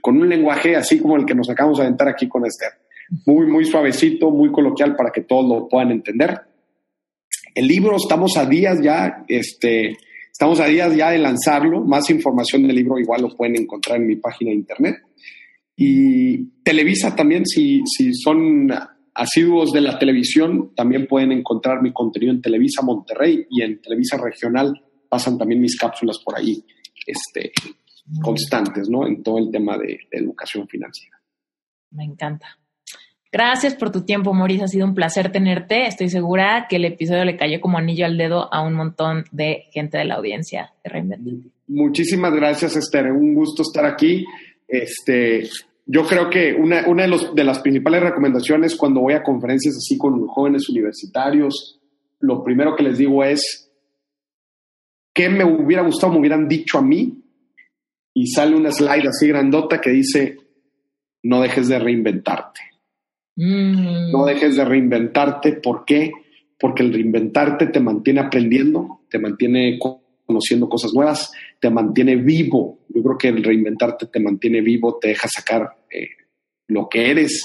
[0.00, 2.81] con un lenguaje así como el que nos acabamos de aventar aquí con Esther.
[3.26, 6.40] Muy, muy suavecito, muy coloquial para que todos lo puedan entender.
[7.54, 9.96] El libro, estamos a días ya, este,
[10.30, 11.82] estamos a días ya de lanzarlo.
[11.82, 14.96] Más información del libro igual lo pueden encontrar en mi página de internet.
[15.76, 18.70] Y Televisa también, si, si son
[19.14, 24.16] asiduos de la televisión, también pueden encontrar mi contenido en Televisa Monterrey y en Televisa
[24.16, 24.72] Regional.
[25.08, 26.64] Pasan también mis cápsulas por ahí,
[27.06, 27.52] este,
[28.22, 29.06] constantes, ¿no?
[29.06, 31.20] En todo el tema de, de educación financiera.
[31.90, 32.58] Me encanta.
[33.32, 34.64] Gracias por tu tiempo, Maurice.
[34.64, 35.86] Ha sido un placer tenerte.
[35.86, 39.64] Estoy segura que el episodio le cayó como anillo al dedo a un montón de
[39.72, 41.50] gente de la audiencia de Reinventate.
[41.66, 43.10] Muchísimas gracias, Esther.
[43.10, 44.26] Un gusto estar aquí.
[44.68, 45.48] Este,
[45.86, 49.76] yo creo que una, una de, los, de las principales recomendaciones cuando voy a conferencias
[49.76, 51.80] así con jóvenes universitarios,
[52.20, 53.72] lo primero que les digo es,
[55.14, 57.18] ¿qué me hubiera gustado, me hubieran dicho a mí?
[58.12, 60.36] Y sale una slide así grandota que dice,
[61.22, 62.71] no dejes de reinventarte.
[63.36, 64.12] Mm.
[64.12, 65.54] No dejes de reinventarte.
[65.54, 66.12] ¿Por qué?
[66.58, 69.78] Porque el reinventarte te mantiene aprendiendo, te mantiene
[70.24, 72.80] conociendo cosas nuevas, te mantiene vivo.
[72.88, 76.08] Yo creo que el reinventarte te mantiene vivo, te deja sacar eh,
[76.68, 77.42] lo que eres.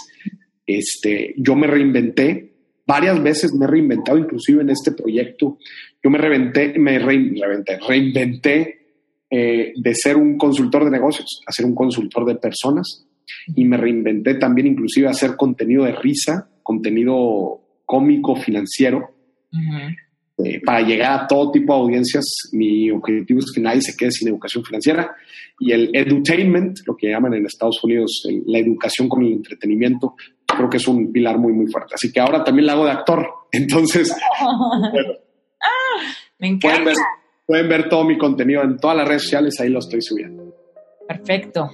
[0.65, 2.53] Este, yo me reinventé,
[2.85, 5.57] varias veces me he reinventado, inclusive en este proyecto.
[6.03, 8.77] Yo me reinventé, me reinventé, reinventé
[9.29, 13.06] eh, de ser un consultor de negocios a ser un consultor de personas
[13.55, 19.15] y me reinventé también inclusive a hacer contenido de risa, contenido cómico, financiero.
[19.51, 19.95] Uh -huh.
[20.43, 24.11] Eh, para llegar a todo tipo de audiencias, mi objetivo es que nadie se quede
[24.11, 25.15] sin educación financiera.
[25.59, 30.13] Y el edutainment, lo que llaman en Estados Unidos el, la educación con el entretenimiento,
[30.45, 31.95] creo que es un pilar muy, muy fuerte.
[31.95, 33.27] Así que ahora también la hago de actor.
[33.51, 34.15] Entonces,
[34.91, 35.13] bueno,
[35.59, 36.01] ah,
[36.39, 36.67] me encanta.
[36.67, 36.95] Pueden ver,
[37.47, 40.55] pueden ver todo mi contenido en todas las redes sociales, ahí lo estoy subiendo.
[41.07, 41.71] Perfecto.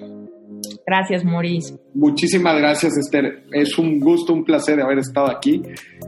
[0.85, 1.76] Gracias, Maurice.
[1.94, 3.45] Muchísimas gracias, Esther.
[3.52, 5.61] Es un gusto, un placer haber estado aquí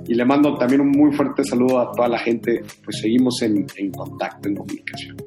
[0.08, 2.62] y le mando también un muy fuerte saludo a toda la gente.
[2.84, 5.18] Pues seguimos en, en contacto, en comunicación.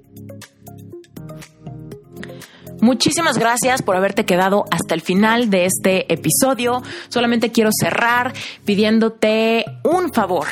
[2.80, 6.82] Muchísimas gracias por haberte quedado hasta el final de este episodio.
[7.08, 8.32] Solamente quiero cerrar
[8.64, 10.46] pidiéndote un favor.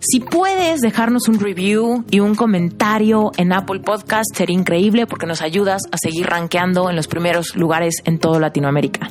[0.00, 5.42] Si puedes dejarnos un review y un comentario en Apple Podcast, sería increíble porque nos
[5.42, 9.08] ayudas a seguir rankeando en los primeros lugares en toda Latinoamérica.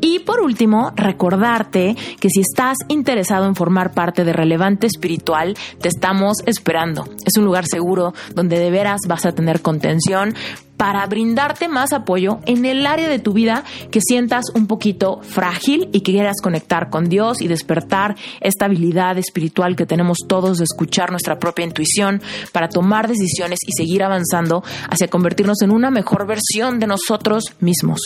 [0.00, 5.88] Y por último, recordarte que si estás interesado en formar parte de Relevante Espiritual, te
[5.88, 7.04] estamos esperando.
[7.24, 10.34] Es un lugar seguro donde de veras vas a tener contención
[10.76, 15.88] para brindarte más apoyo en el área de tu vida que sientas un poquito frágil
[15.92, 21.10] y que quieras conectar con Dios y despertar esta habilidad espiritual que tenemos todos escuchar
[21.10, 22.22] nuestra propia intuición
[22.52, 28.00] para tomar decisiones y seguir avanzando hacia convertirnos en una mejor versión de nosotros mismos.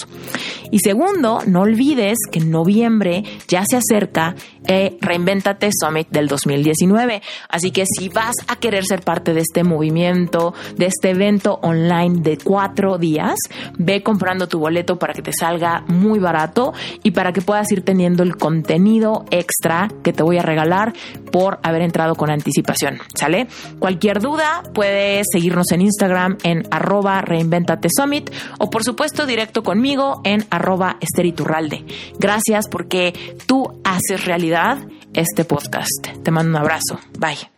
[0.70, 4.34] Y segundo, no olvides que en noviembre ya se acerca
[4.66, 7.22] eh, Reinventate Summit del 2019.
[7.48, 12.20] Así que si vas a querer ser parte de este movimiento, de este evento online
[12.20, 12.36] de
[12.66, 13.36] cuatro días,
[13.78, 16.72] ve comprando tu boleto para que te salga muy barato
[17.04, 20.92] y para que puedas ir teniendo el contenido extra que te voy a regalar
[21.30, 22.98] por haber entrado con anticipación.
[23.14, 23.46] ¿Sale?
[23.78, 30.20] Cualquier duda, puedes seguirnos en Instagram en arroba reinventate summit o por supuesto directo conmigo
[30.24, 31.84] en arroba esteriturralde.
[32.18, 33.14] Gracias porque
[33.46, 34.78] tú haces realidad
[35.14, 36.08] este podcast.
[36.24, 36.98] Te mando un abrazo.
[37.18, 37.55] Bye.